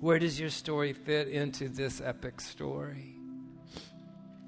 Where 0.00 0.18
does 0.18 0.40
your 0.40 0.48
story 0.48 0.94
fit 0.94 1.28
into 1.28 1.68
this 1.68 2.00
epic 2.00 2.40
story? 2.40 3.16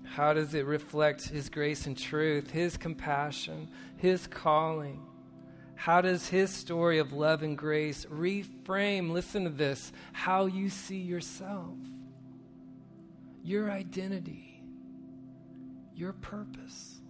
How 0.06 0.32
does 0.32 0.54
it 0.54 0.64
reflect 0.64 1.28
His 1.28 1.50
grace 1.50 1.84
and 1.84 1.94
truth, 1.94 2.50
His 2.50 2.78
compassion, 2.78 3.68
His 3.98 4.26
calling? 4.26 5.02
How 5.74 6.00
does 6.00 6.26
his 6.26 6.48
story 6.48 7.00
of 7.00 7.12
love 7.12 7.42
and 7.42 7.56
grace 7.56 8.06
reframe, 8.06 9.10
listen 9.10 9.44
to 9.44 9.50
this, 9.50 9.92
how 10.14 10.46
you 10.46 10.70
see 10.70 10.96
yourself, 10.96 11.76
your 13.44 13.70
identity, 13.70 14.55
your 15.96 16.12
purpose, 16.12 17.00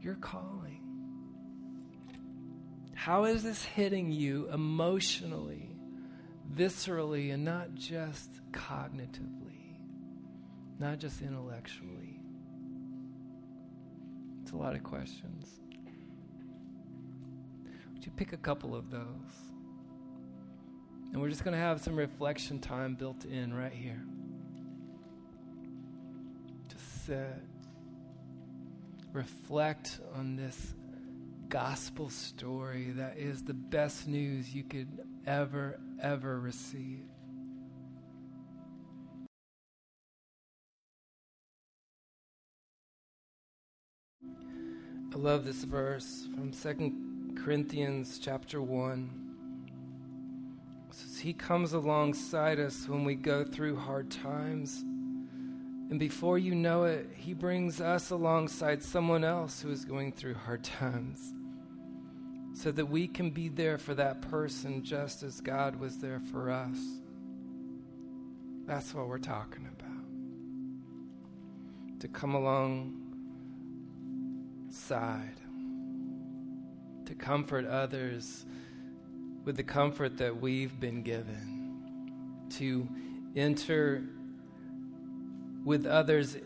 your 0.00 0.16
calling? 0.16 0.82
How 2.94 3.24
is 3.24 3.42
this 3.42 3.64
hitting 3.64 4.12
you 4.12 4.50
emotionally, 4.52 5.70
viscerally, 6.54 7.32
and 7.32 7.44
not 7.44 7.74
just 7.74 8.30
cognitively, 8.52 9.78
not 10.78 10.98
just 10.98 11.22
intellectually? 11.22 12.20
It's 14.42 14.52
a 14.52 14.56
lot 14.56 14.74
of 14.74 14.82
questions. 14.82 15.60
Would 17.94 18.04
you 18.04 18.12
pick 18.12 18.32
a 18.32 18.36
couple 18.36 18.74
of 18.74 18.90
those? 18.90 19.00
And 21.12 21.20
we're 21.20 21.30
just 21.30 21.44
going 21.44 21.54
to 21.54 21.60
have 21.60 21.80
some 21.80 21.96
reflection 21.96 22.58
time 22.58 22.94
built 22.94 23.24
in 23.24 23.54
right 23.54 23.72
here. 23.72 24.02
that 27.10 27.42
reflect 29.12 29.98
on 30.14 30.36
this 30.36 30.74
gospel 31.48 32.08
story 32.08 32.92
that 32.92 33.18
is 33.18 33.42
the 33.42 33.54
best 33.54 34.06
news 34.06 34.54
you 34.54 34.62
could 34.62 34.88
ever, 35.26 35.80
ever 36.00 36.38
receive. 36.38 37.02
I 45.12 45.16
love 45.16 45.44
this 45.44 45.64
verse 45.64 46.28
from 46.36 46.52
Second 46.52 47.36
Corinthians 47.42 48.20
chapter 48.22 48.62
1. 48.62 49.10
It 50.88 50.94
says, 50.94 51.18
he 51.18 51.32
comes 51.32 51.72
alongside 51.72 52.60
us 52.60 52.86
when 52.86 53.04
we 53.04 53.16
go 53.16 53.42
through 53.42 53.74
hard 53.76 54.08
times. 54.10 54.84
And 55.90 55.98
before 55.98 56.38
you 56.38 56.54
know 56.54 56.84
it, 56.84 57.10
He 57.16 57.34
brings 57.34 57.80
us 57.80 58.10
alongside 58.10 58.82
someone 58.82 59.24
else 59.24 59.60
who 59.60 59.70
is 59.72 59.84
going 59.84 60.12
through 60.12 60.34
hard 60.34 60.62
times 60.62 61.34
so 62.52 62.70
that 62.70 62.86
we 62.86 63.08
can 63.08 63.30
be 63.30 63.48
there 63.48 63.76
for 63.76 63.94
that 63.94 64.22
person 64.22 64.84
just 64.84 65.24
as 65.24 65.40
God 65.40 65.76
was 65.76 65.98
there 65.98 66.20
for 66.30 66.50
us. 66.50 66.78
That's 68.66 68.94
what 68.94 69.08
we're 69.08 69.18
talking 69.18 69.66
about. 69.66 69.88
To 72.00 72.08
come 72.08 72.36
alongside, 72.36 72.94
to 77.06 77.14
comfort 77.16 77.66
others 77.66 78.46
with 79.44 79.56
the 79.56 79.64
comfort 79.64 80.18
that 80.18 80.40
we've 80.40 80.78
been 80.78 81.02
given, 81.02 82.46
to 82.50 82.88
enter 83.34 84.04
with 85.70 85.86
others 85.86 86.36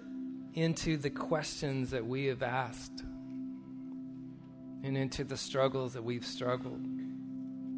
into 0.53 0.99
the 0.99 1.09
questions 1.09 1.93
that 1.93 2.05
we 2.07 2.27
have 2.27 2.43
asked 2.43 3.03
and 4.83 4.99
into 4.99 5.25
the 5.25 5.35
struggles 5.39 5.95
that 5.95 6.05
we've 6.05 6.27
struggled. 6.27 6.85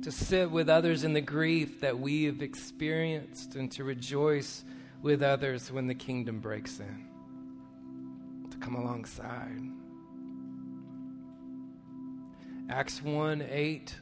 To 0.03 0.11
sit 0.11 0.51
with 0.51 0.69
others 0.69 1.05
in 1.05 1.13
the 1.13 1.21
grief 1.21 1.83
that 1.83 2.01
we 2.01 2.25
have 2.25 2.43
experienced 2.43 3.55
and 3.55 3.71
to 3.71 3.85
rejoice 3.85 4.65
with 5.03 5.23
others 5.23 5.71
when 5.71 5.87
the 5.87 5.95
kingdom 5.95 6.41
breaks 6.41 6.81
in. 6.81 7.07
To 8.51 8.57
come 8.57 8.75
alongside. 8.75 9.63
Acts 12.69 13.01
1 13.01 13.45
8 13.49 13.95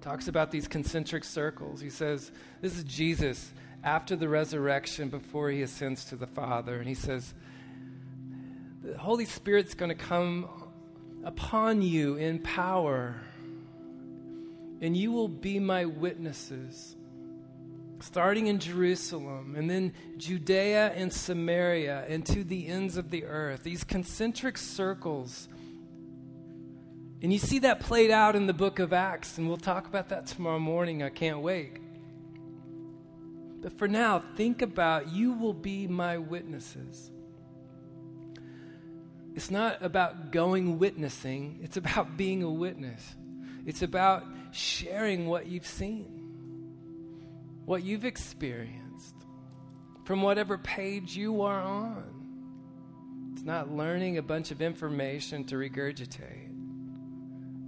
talks 0.00 0.26
about 0.26 0.50
these 0.50 0.66
concentric 0.66 1.22
circles. 1.22 1.80
He 1.80 1.90
says, 1.90 2.32
This 2.60 2.76
is 2.76 2.82
Jesus 2.82 3.52
after 3.84 4.16
the 4.16 4.28
resurrection 4.28 5.10
before 5.10 5.50
he 5.50 5.60
ascends 5.60 6.06
to 6.06 6.16
the 6.16 6.26
Father. 6.26 6.78
And 6.78 6.88
he 6.88 6.94
says, 6.94 7.34
The 8.82 8.96
Holy 8.96 9.26
Spirit's 9.26 9.74
going 9.74 9.90
to 9.90 9.94
come 9.94 10.48
upon 11.22 11.82
you 11.82 12.16
in 12.16 12.38
power, 12.38 13.20
and 14.80 14.96
you 14.96 15.12
will 15.12 15.28
be 15.28 15.58
my 15.58 15.84
witnesses, 15.84 16.96
starting 18.00 18.46
in 18.46 18.58
Jerusalem, 18.58 19.54
and 19.56 19.68
then 19.68 19.92
Judea 20.16 20.92
and 20.94 21.12
Samaria, 21.12 22.06
and 22.08 22.24
to 22.26 22.42
the 22.42 22.66
ends 22.66 22.96
of 22.96 23.10
the 23.10 23.24
earth. 23.26 23.62
These 23.62 23.84
concentric 23.84 24.56
circles. 24.56 25.48
And 27.22 27.32
you 27.32 27.38
see 27.38 27.60
that 27.60 27.80
played 27.80 28.10
out 28.10 28.34
in 28.34 28.46
the 28.46 28.52
book 28.54 28.78
of 28.78 28.94
Acts, 28.94 29.36
and 29.36 29.46
we'll 29.46 29.56
talk 29.58 29.86
about 29.86 30.08
that 30.08 30.26
tomorrow 30.26 30.58
morning. 30.58 31.02
I 31.02 31.10
can't 31.10 31.40
wait. 31.40 31.83
But 33.64 33.78
for 33.78 33.88
now, 33.88 34.22
think 34.36 34.60
about 34.60 35.10
you 35.10 35.32
will 35.32 35.54
be 35.54 35.88
my 35.88 36.18
witnesses. 36.18 37.10
It's 39.34 39.50
not 39.50 39.82
about 39.82 40.32
going 40.32 40.78
witnessing, 40.78 41.60
it's 41.62 41.78
about 41.78 42.18
being 42.18 42.42
a 42.42 42.50
witness. 42.50 43.16
It's 43.64 43.80
about 43.80 44.26
sharing 44.52 45.28
what 45.28 45.46
you've 45.46 45.66
seen, 45.66 46.74
what 47.64 47.82
you've 47.82 48.04
experienced, 48.04 49.14
from 50.04 50.20
whatever 50.20 50.58
page 50.58 51.16
you 51.16 51.40
are 51.40 51.62
on. 51.62 53.32
It's 53.32 53.44
not 53.44 53.72
learning 53.72 54.18
a 54.18 54.22
bunch 54.22 54.50
of 54.50 54.60
information 54.60 55.44
to 55.44 55.54
regurgitate. 55.54 56.50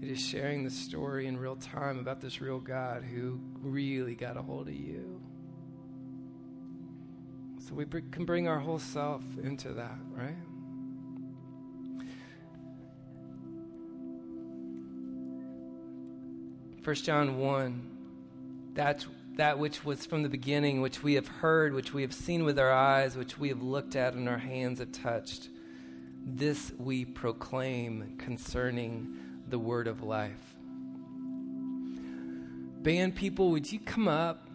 It 0.03 0.11
is 0.11 0.21
sharing 0.21 0.63
the 0.63 0.71
story 0.71 1.27
in 1.27 1.39
real 1.39 1.57
time 1.57 1.99
about 1.99 2.21
this 2.21 2.43
real 2.43 2.61
God 2.61 3.03
who 3.03 3.41
really 3.63 4.15
got 4.15 4.37
a 4.37 4.43
hold 4.43 4.69
of 4.69 4.75
you. 4.75 5.23
So 7.69 7.75
we 7.75 7.85
can 7.85 8.25
bring 8.25 8.47
our 8.47 8.61
whole 8.61 8.79
self 8.79 9.23
into 9.43 9.73
that, 9.73 9.99
right? 10.13 10.37
1 16.85 16.95
John 16.97 17.39
1 17.39 17.91
that, 18.75 19.05
that 19.35 19.59
which 19.59 19.85
was 19.85 20.07
from 20.07 20.23
the 20.23 20.29
beginning, 20.29 20.81
which 20.81 21.03
we 21.03 21.15
have 21.15 21.27
heard, 21.27 21.75
which 21.75 21.93
we 21.93 22.03
have 22.03 22.13
seen 22.13 22.45
with 22.45 22.57
our 22.57 22.73
eyes, 22.73 23.17
which 23.17 23.37
we 23.37 23.49
have 23.49 23.63
looked 23.63 23.97
at 23.97 24.15
and 24.15 24.29
our 24.29 24.39
hands 24.39 24.79
have 24.79 24.93
touched, 24.93 25.49
this 26.25 26.71
we 26.79 27.05
proclaim 27.05 28.15
concerning 28.19 29.17
the 29.49 29.59
word 29.59 29.89
of 29.89 30.05
life. 30.05 30.55
Band 32.83 33.17
people, 33.17 33.51
would 33.51 33.73
you 33.73 33.81
come 33.81 34.07
up? 34.07 34.49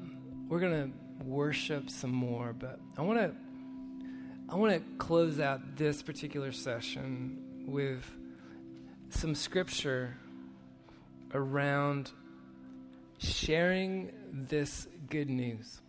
We're 0.48 0.62
going 0.62 0.92
to 0.92 0.98
worship 1.26 1.90
some 1.90 2.12
more, 2.12 2.54
but 2.54 2.80
I 2.98 3.02
want 3.02 3.20
to 3.20 3.34
I 4.50 4.56
want 4.56 4.74
to 4.74 4.82
close 4.98 5.40
out 5.40 5.78
this 5.78 6.02
particular 6.02 6.52
session 6.52 7.66
with 7.68 8.04
some 9.10 9.34
scripture 9.34 10.18
around 11.34 12.12
sharing 13.18 14.12
this 14.32 14.88
good 15.10 15.30
news. 15.30 15.80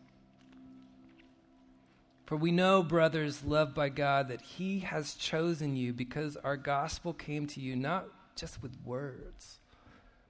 For 2.26 2.36
we 2.36 2.52
know, 2.52 2.82
brothers, 2.82 3.44
loved 3.44 3.74
by 3.74 3.88
God, 3.88 4.28
that 4.28 4.42
He 4.42 4.80
has 4.80 5.14
chosen 5.14 5.74
you 5.76 5.92
because 5.92 6.36
our 6.36 6.56
gospel 6.56 7.12
came 7.12 7.46
to 7.48 7.60
you 7.60 7.74
not 7.74 8.06
just 8.36 8.62
with 8.62 8.76
words, 8.84 9.58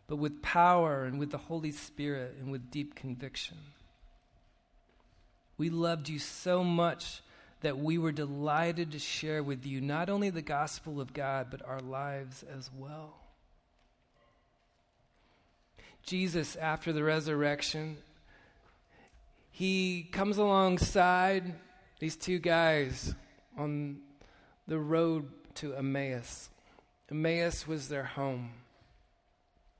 but 0.06 0.16
with 0.16 0.42
power 0.42 1.04
and 1.04 1.18
with 1.18 1.30
the 1.30 1.38
Holy 1.38 1.70
Spirit 1.70 2.36
and 2.40 2.50
with 2.50 2.70
deep 2.70 2.94
conviction. 2.94 3.58
We 5.58 5.70
loved 5.70 6.08
you 6.08 6.18
so 6.18 6.64
much 6.64 7.22
that 7.60 7.78
we 7.78 7.98
were 7.98 8.12
delighted 8.12 8.92
to 8.92 8.98
share 8.98 9.42
with 9.42 9.64
you 9.64 9.80
not 9.80 10.08
only 10.08 10.30
the 10.30 10.42
gospel 10.42 11.00
of 11.00 11.12
God, 11.12 11.48
but 11.50 11.64
our 11.66 11.80
lives 11.80 12.42
as 12.42 12.70
well. 12.76 13.14
Jesus, 16.02 16.56
after 16.56 16.92
the 16.92 17.04
resurrection, 17.04 17.98
he 19.50 20.08
comes 20.10 20.38
alongside 20.38 21.54
these 22.00 22.16
two 22.16 22.38
guys 22.38 23.14
on 23.56 23.98
the 24.66 24.78
road 24.78 25.28
to 25.54 25.74
Emmaus. 25.74 26.50
Emmaus 27.10 27.68
was 27.68 27.88
their 27.88 28.04
home. 28.04 28.50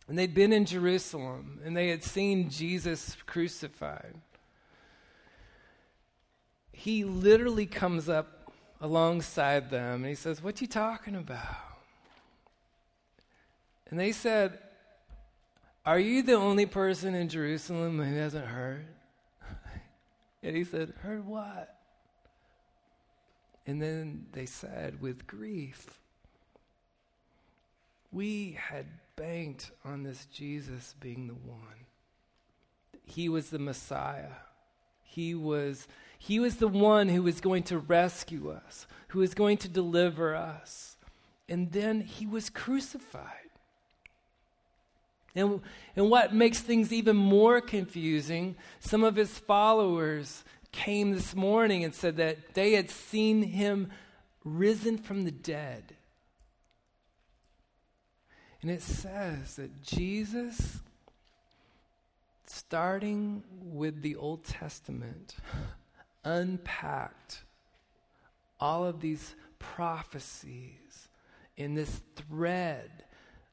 And 0.07 0.19
they'd 0.19 0.35
been 0.35 0.53
in 0.53 0.67
Jerusalem 0.67 1.61
and 1.65 1.77
they 1.77 1.89
had 1.89 2.05
seen 2.05 2.51
Jesus 2.51 3.17
crucified. 3.27 4.15
He 6.83 7.05
literally 7.05 7.67
comes 7.67 8.09
up 8.09 8.53
alongside 8.81 9.71
them 9.71 10.01
and 10.03 10.07
he 10.07 10.17
says, 10.17 10.43
What 10.43 10.61
you 10.61 10.67
talking 10.67 11.15
about? 11.15 11.39
And 13.89 14.01
they 14.01 14.11
said, 14.11 14.59
are 15.85 15.99
you 15.99 16.23
the 16.23 16.35
only 16.35 16.67
person 16.67 17.15
in 17.15 17.29
Jerusalem 17.29 17.99
who 17.99 18.17
hasn't 18.17 18.47
heard? 18.47 18.87
and 20.43 20.57
he 20.57 20.65
said, 20.65 20.93
Heard 21.03 21.25
what? 21.25 21.77
And 23.67 23.81
then 23.81 24.27
they 24.33 24.47
said, 24.47 25.01
with 25.01 25.27
grief, 25.29 26.01
we 28.11 28.59
had 28.61 28.87
banked 29.15 29.71
on 29.85 30.03
this 30.03 30.27
Jesus 30.27 30.97
being 30.99 31.29
the 31.29 31.35
one. 31.35 31.87
He 33.05 33.29
was 33.29 33.51
the 33.51 33.61
Messiah. 33.61 34.35
He 35.03 35.35
was, 35.35 35.87
he 36.25 36.39
was 36.39 36.59
the 36.59 36.69
one 36.69 37.09
who 37.09 37.25
was 37.25 37.41
going 37.41 37.65
to 37.65 37.79
rescue 37.79 38.49
us, 38.49 38.87
who 39.09 39.19
was 39.19 39.35
going 39.35 39.57
to 39.57 39.69
deliver 39.69 40.37
us. 40.37 40.97
And 41.49 41.73
then 41.73 42.01
he 42.01 42.27
was 42.27 42.49
crucified. 42.49 43.27
And, 45.35 45.61
and 45.97 46.09
what 46.09 46.33
makes 46.33 46.61
things 46.61 46.93
even 46.93 47.17
more 47.17 47.61
confusing, 47.61 48.55
some 48.79 49.03
of 49.03 49.17
his 49.17 49.37
followers 49.37 50.45
came 50.71 51.11
this 51.11 51.35
morning 51.35 51.83
and 51.83 51.93
said 51.93 52.19
that 52.19 52.55
they 52.55 52.75
had 52.75 52.89
seen 52.89 53.43
him 53.43 53.91
risen 54.45 54.99
from 54.99 55.25
the 55.25 55.33
dead. 55.33 55.97
And 58.61 58.71
it 58.71 58.81
says 58.81 59.57
that 59.57 59.83
Jesus, 59.83 60.83
starting 62.47 63.43
with 63.61 64.03
the 64.03 64.15
Old 64.15 64.45
Testament, 64.45 65.35
unpacked 66.25 67.43
all 68.61 68.85
of 68.85 69.01
these 69.01 69.35
prophecies 69.59 71.09
in 71.57 71.75
this 71.75 72.01
thread 72.17 72.91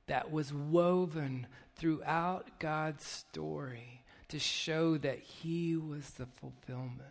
that 0.08 0.32
was 0.32 0.54
woven 0.54 1.48
throughout 1.76 2.60
God's 2.60 3.06
story 3.06 4.04
to 4.28 4.40
show 4.40 4.98
that 4.98 5.20
He 5.20 5.76
was 5.76 6.12
the 6.12 6.26
fulfillment, 6.26 7.02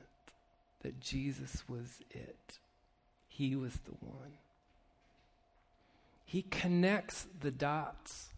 that 0.82 1.00
Jesus 1.00 1.64
was 1.68 2.00
it. 2.10 2.58
He 3.28 3.54
was 3.54 3.74
the 3.84 3.94
one. 4.00 4.32
He 6.24 6.42
connects 6.42 7.26
the 7.40 7.50
dots. 7.50 8.28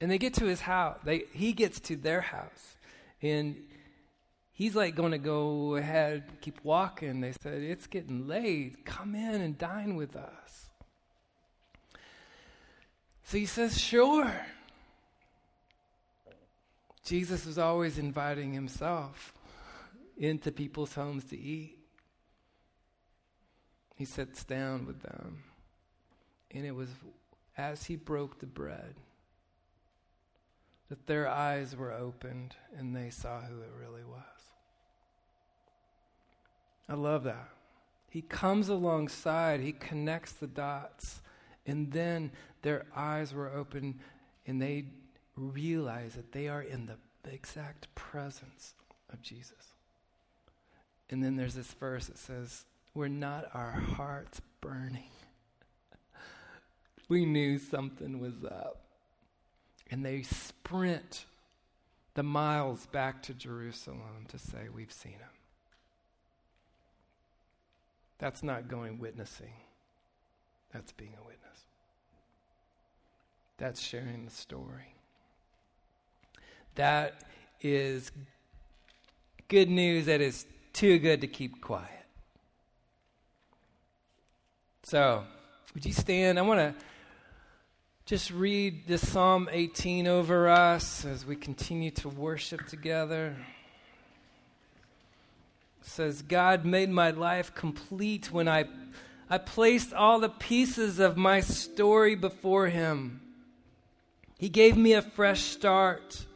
And 0.00 0.10
they 0.10 0.18
get 0.18 0.34
to 0.34 0.46
his 0.46 0.62
house. 0.62 0.98
They, 1.04 1.24
he 1.32 1.52
gets 1.52 1.78
to 1.80 1.94
their 1.96 2.20
house. 2.20 2.76
And 3.20 3.56
he's 4.52 4.74
like 4.74 4.94
going 4.94 5.12
to 5.12 5.18
go 5.18 5.76
ahead, 5.76 6.24
keep 6.40 6.58
walking. 6.62 7.20
They 7.20 7.32
said, 7.40 7.62
It's 7.62 7.86
getting 7.86 8.26
late. 8.26 8.84
Come 8.84 9.14
in 9.14 9.40
and 9.40 9.58
dine 9.58 9.96
with 9.96 10.16
us. 10.16 10.70
So 13.24 13.38
he 13.38 13.46
says, 13.46 13.78
Sure. 13.80 14.32
Jesus 17.04 17.44
was 17.44 17.58
always 17.58 17.98
inviting 17.98 18.52
himself 18.52 19.34
into 20.16 20.52
people's 20.52 20.94
homes 20.94 21.24
to 21.24 21.38
eat. 21.38 21.78
He 23.96 24.04
sits 24.04 24.44
down 24.44 24.86
with 24.86 25.02
them. 25.02 25.42
And 26.52 26.64
it 26.64 26.74
was 26.74 26.88
as 27.56 27.84
he 27.84 27.96
broke 27.96 28.38
the 28.38 28.46
bread 28.46 28.94
that 30.88 31.06
their 31.06 31.28
eyes 31.28 31.74
were 31.74 31.92
opened 31.92 32.54
and 32.76 32.94
they 32.94 33.10
saw 33.10 33.40
who 33.40 33.60
it 33.60 33.70
really 33.80 34.04
was. 34.04 34.31
I 36.92 36.94
love 36.94 37.24
that. 37.24 37.48
He 38.10 38.20
comes 38.20 38.68
alongside, 38.68 39.60
he 39.60 39.72
connects 39.72 40.32
the 40.32 40.46
dots, 40.46 41.22
and 41.64 41.90
then 41.90 42.32
their 42.60 42.84
eyes 42.94 43.32
were 43.32 43.50
open 43.50 43.98
and 44.46 44.60
they 44.60 44.84
realize 45.34 46.12
that 46.16 46.32
they 46.32 46.48
are 46.48 46.60
in 46.60 46.84
the, 46.86 46.96
exact 47.30 47.86
presence 47.94 48.74
of 49.10 49.22
Jesus. 49.22 49.74
And 51.08 51.22
then 51.24 51.36
there's 51.36 51.54
this 51.54 51.72
verse 51.72 52.08
that 52.08 52.18
says, 52.18 52.66
We're 52.94 53.08
not 53.08 53.48
our 53.54 53.70
hearts 53.70 54.42
burning. 54.60 55.08
we 57.08 57.24
knew 57.24 57.58
something 57.58 58.18
was 58.18 58.44
up 58.44 58.80
and 59.90 60.04
they 60.04 60.22
sprint 60.22 61.24
the 62.14 62.24
miles 62.24 62.86
back 62.86 63.22
to 63.22 63.34
Jerusalem 63.34 64.26
to 64.28 64.38
say, 64.38 64.68
We've 64.70 64.92
seen 64.92 65.12
him. 65.12 65.41
That's 68.22 68.44
not 68.44 68.68
going 68.68 69.00
witnessing, 69.00 69.52
that's 70.72 70.92
being 70.92 71.14
a 71.20 71.26
witness. 71.26 71.58
That's 73.58 73.80
sharing 73.80 74.24
the 74.26 74.30
story. 74.30 74.94
That 76.76 77.24
is 77.62 78.12
good 79.48 79.68
news 79.68 80.06
that 80.06 80.20
is 80.20 80.46
too 80.72 81.00
good 81.00 81.22
to 81.22 81.26
keep 81.26 81.60
quiet. 81.60 81.88
So, 84.84 85.24
would 85.74 85.84
you 85.84 85.92
stand? 85.92 86.38
I 86.38 86.42
want 86.42 86.60
to 86.60 86.74
just 88.04 88.30
read 88.30 88.86
this 88.86 89.04
Psalm 89.10 89.48
18 89.50 90.06
over 90.06 90.48
us 90.48 91.04
as 91.04 91.26
we 91.26 91.34
continue 91.34 91.90
to 91.90 92.08
worship 92.08 92.68
together. 92.68 93.34
Says, 95.84 96.22
God 96.22 96.64
made 96.64 96.90
my 96.90 97.10
life 97.10 97.54
complete 97.54 98.32
when 98.32 98.48
I, 98.48 98.64
I 99.28 99.38
placed 99.38 99.92
all 99.92 100.20
the 100.20 100.28
pieces 100.28 100.98
of 100.98 101.16
my 101.16 101.40
story 101.40 102.14
before 102.14 102.68
Him. 102.68 103.20
He 104.38 104.48
gave 104.48 104.76
me 104.76 104.94
a 104.94 105.02
fresh 105.02 105.42
start. 105.42 106.26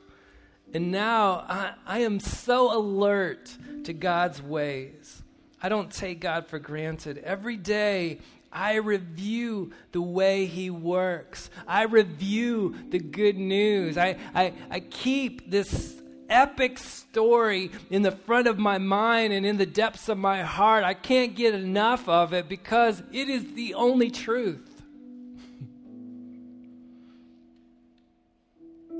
And 0.75 0.93
now 0.93 1.45
I, 1.49 1.75
I 1.87 1.99
am 2.01 2.21
so 2.21 2.77
alert 2.77 3.57
to 3.85 3.93
God's 3.93 4.43
ways. 4.43 5.23
I 5.63 5.69
don't 5.69 5.91
take 5.91 6.21
God 6.21 6.47
for 6.49 6.59
granted. 6.59 7.19
Every 7.19 7.57
day, 7.57 8.21
I 8.53 8.77
review 8.77 9.73
the 9.93 10.01
way 10.01 10.47
he 10.47 10.71
works. 10.71 11.51
I 11.67 11.83
review 11.83 12.75
the 12.91 12.99
good 12.99 13.37
news. 13.37 13.99
I, 13.99 14.17
I, 14.35 14.53
I 14.71 14.81
keep 14.81 15.51
this 15.51 16.01
epic 16.29 16.79
story 16.79 17.71
in 17.91 18.03
the 18.03 18.13
front 18.13 18.47
of 18.47 18.59
my 18.59 18.79
mind 18.79 19.33
and 19.33 19.47
in 19.47 19.57
the 19.57 19.67
depths 19.67 20.09
of 20.09 20.19
my 20.19 20.43
heart. 20.43 20.85
I 20.85 20.95
can't 20.95 21.35
get 21.35 21.55
enough 21.55 22.09
of 22.09 22.33
it 22.33 22.49
because 22.49 23.03
it 23.13 23.29
is 23.29 23.55
the 23.55 23.75
only 23.75 24.11
truth. 24.11 24.83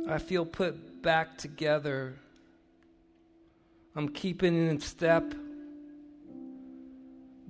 I 0.09 0.19
feel 0.19 0.45
put 0.45 1.03
back 1.03 1.39
together. 1.39 2.17
I'm 3.95 4.09
keeping 4.09 4.69
in 4.69 4.81
step 4.81 5.35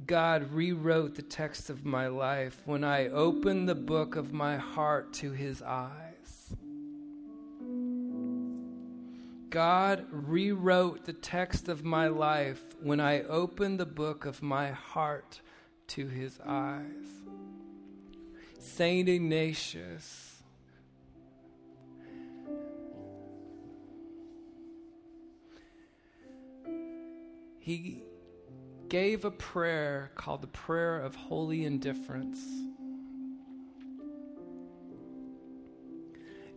God 0.06 0.52
rewrote 0.52 1.16
the 1.16 1.22
text 1.22 1.68
of 1.68 1.84
my 1.84 2.06
life 2.06 2.62
when 2.64 2.84
I 2.84 3.08
opened 3.08 3.68
the 3.68 3.74
book 3.74 4.14
of 4.14 4.32
my 4.32 4.56
heart 4.56 5.12
to 5.14 5.32
his 5.32 5.62
eyes. 5.62 6.05
God 9.50 10.06
rewrote 10.10 11.04
the 11.04 11.12
text 11.12 11.68
of 11.68 11.84
my 11.84 12.08
life 12.08 12.62
when 12.80 13.00
I 13.00 13.22
opened 13.22 13.78
the 13.78 13.86
book 13.86 14.26
of 14.26 14.42
my 14.42 14.70
heart 14.70 15.40
to 15.88 16.08
his 16.08 16.40
eyes. 16.44 16.84
Saint 18.58 19.08
Ignatius. 19.08 20.42
He 27.60 28.02
gave 28.88 29.24
a 29.24 29.30
prayer 29.30 30.12
called 30.14 30.42
the 30.42 30.48
Prayer 30.48 31.00
of 31.00 31.14
Holy 31.14 31.64
Indifference. 31.64 32.38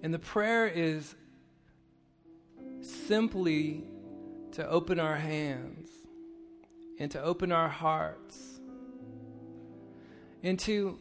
And 0.01 0.13
the 0.13 0.19
prayer 0.19 0.67
is 0.67 1.15
simply 3.09 3.83
to 4.51 4.69
open 4.69 4.99
our 4.99 5.15
hands 5.15 5.89
and 6.99 7.09
to 7.09 7.19
open 7.19 7.51
our 7.51 7.67
hearts 7.67 8.59
and 10.43 10.59
to 10.59 10.99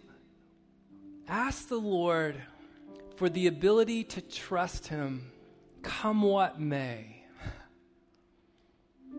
ask 1.28 1.68
the 1.68 1.76
Lord 1.76 2.34
for 3.16 3.28
the 3.28 3.46
ability 3.46 4.04
to 4.04 4.22
trust 4.22 4.86
Him, 4.86 5.30
come 5.82 6.22
what 6.22 6.58
may, 6.58 7.26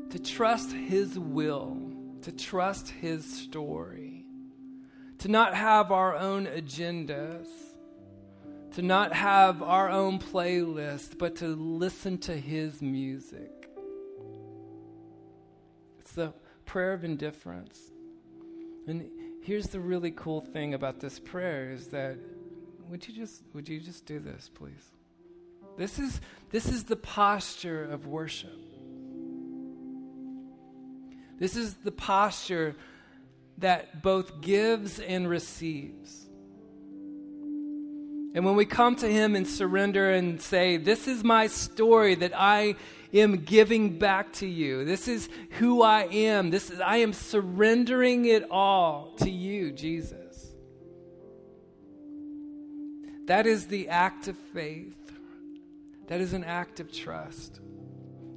to 0.09 0.17
trust 0.17 0.71
His 0.71 1.19
will 1.19 1.77
to 2.23 2.31
trust 2.31 2.89
His 2.89 3.23
story, 3.23 4.25
to 5.19 5.27
not 5.27 5.53
have 5.53 5.91
our 5.91 6.15
own 6.15 6.47
agendas, 6.47 7.47
to 8.73 8.81
not 8.81 9.13
have 9.13 9.61
our 9.61 9.89
own 9.89 10.19
playlist, 10.19 11.17
but 11.17 11.35
to 11.37 11.47
listen 11.47 12.17
to 12.19 12.37
His 12.37 12.81
music. 12.81 13.69
It's 15.99 16.11
the 16.11 16.33
prayer 16.65 16.93
of 16.93 17.03
indifference. 17.03 17.79
And 18.87 19.09
here's 19.43 19.67
the 19.67 19.79
really 19.79 20.11
cool 20.11 20.41
thing 20.41 20.73
about 20.73 20.99
this 20.99 21.19
prayer 21.19 21.71
is 21.71 21.87
that 21.87 22.17
would 22.89 23.07
you 23.07 23.13
just 23.13 23.43
would 23.53 23.69
you 23.69 23.79
just 23.79 24.05
do 24.05 24.19
this 24.19 24.49
please? 24.53 24.91
This 25.77 25.99
is 25.99 26.19
this 26.49 26.67
is 26.67 26.83
the 26.85 26.95
posture 26.95 27.83
of 27.83 28.07
worship. 28.07 28.57
This 31.37 31.55
is 31.55 31.75
the 31.75 31.91
posture 31.91 32.75
that 33.59 34.01
both 34.01 34.41
gives 34.41 34.99
and 34.99 35.29
receives. 35.29 36.28
And 38.33 38.45
when 38.45 38.55
we 38.55 38.65
come 38.65 38.95
to 38.97 39.07
Him 39.07 39.35
and 39.35 39.47
surrender 39.47 40.11
and 40.11 40.41
say, 40.41 40.77
This 40.77 41.07
is 41.07 41.23
my 41.23 41.47
story 41.47 42.15
that 42.15 42.33
I 42.35 42.75
am 43.13 43.37
giving 43.37 43.97
back 43.97 44.33
to 44.33 44.47
you. 44.47 44.85
This 44.85 45.07
is 45.07 45.29
who 45.51 45.81
I 45.81 46.03
am. 46.03 46.51
This 46.51 46.69
is, 46.69 46.79
I 46.79 46.97
am 46.97 47.13
surrendering 47.13 48.25
it 48.25 48.49
all 48.51 49.13
to 49.17 49.29
you, 49.29 49.71
Jesus. 49.71 50.53
That 53.25 53.45
is 53.45 53.67
the 53.67 53.89
act 53.89 54.27
of 54.27 54.37
faith. 54.53 54.95
That 56.07 56.21
is 56.21 56.33
an 56.33 56.43
act 56.43 56.79
of 56.79 56.91
trust. 56.91 57.59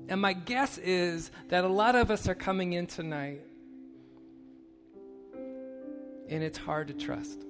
And 0.09 0.21
my 0.21 0.35
guess 0.35 0.79
is 0.79 1.31
that 1.49 1.65
a 1.65 1.69
lot 1.69 1.95
of 1.95 2.11
us 2.11 2.29
are 2.29 2.35
coming 2.35 2.75
in 2.75 2.87
tonight 2.87 3.41
and 6.29 6.43
it's 6.43 6.59
hard 6.59 6.89
to 6.89 6.95
trust. 6.95 7.45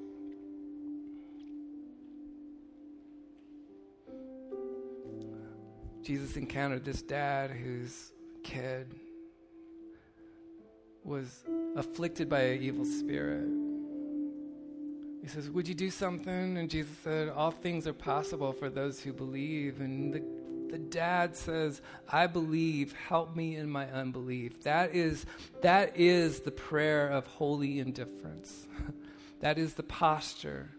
Jesus 6.02 6.36
encountered 6.36 6.84
this 6.84 7.00
dad 7.00 7.50
whose 7.50 8.12
kid 8.42 8.94
was 11.04 11.44
afflicted 11.76 12.28
by 12.28 12.40
an 12.40 12.62
evil 12.62 12.84
spirit. 12.84 13.48
He 15.22 15.28
says, 15.28 15.48
Would 15.50 15.68
you 15.68 15.74
do 15.74 15.90
something? 15.90 16.58
And 16.58 16.68
Jesus 16.68 16.96
said, 17.04 17.28
All 17.28 17.52
things 17.52 17.86
are 17.86 17.92
possible 17.92 18.52
for 18.52 18.68
those 18.68 19.00
who 19.00 19.12
believe. 19.12 19.80
And 19.80 20.12
the, 20.12 20.22
the 20.70 20.78
dad 20.78 21.36
says, 21.36 21.80
I 22.08 22.26
believe, 22.26 22.92
help 22.94 23.36
me 23.36 23.56
in 23.56 23.70
my 23.70 23.88
unbelief. 23.90 24.62
That 24.64 24.94
is, 24.94 25.24
that 25.62 25.96
is 25.96 26.40
the 26.40 26.50
prayer 26.50 27.08
of 27.08 27.26
holy 27.26 27.78
indifference. 27.78 28.66
that 29.40 29.58
is 29.58 29.74
the 29.74 29.84
posture 29.84 30.70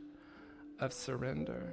of 0.80 0.92
surrender. 0.92 1.72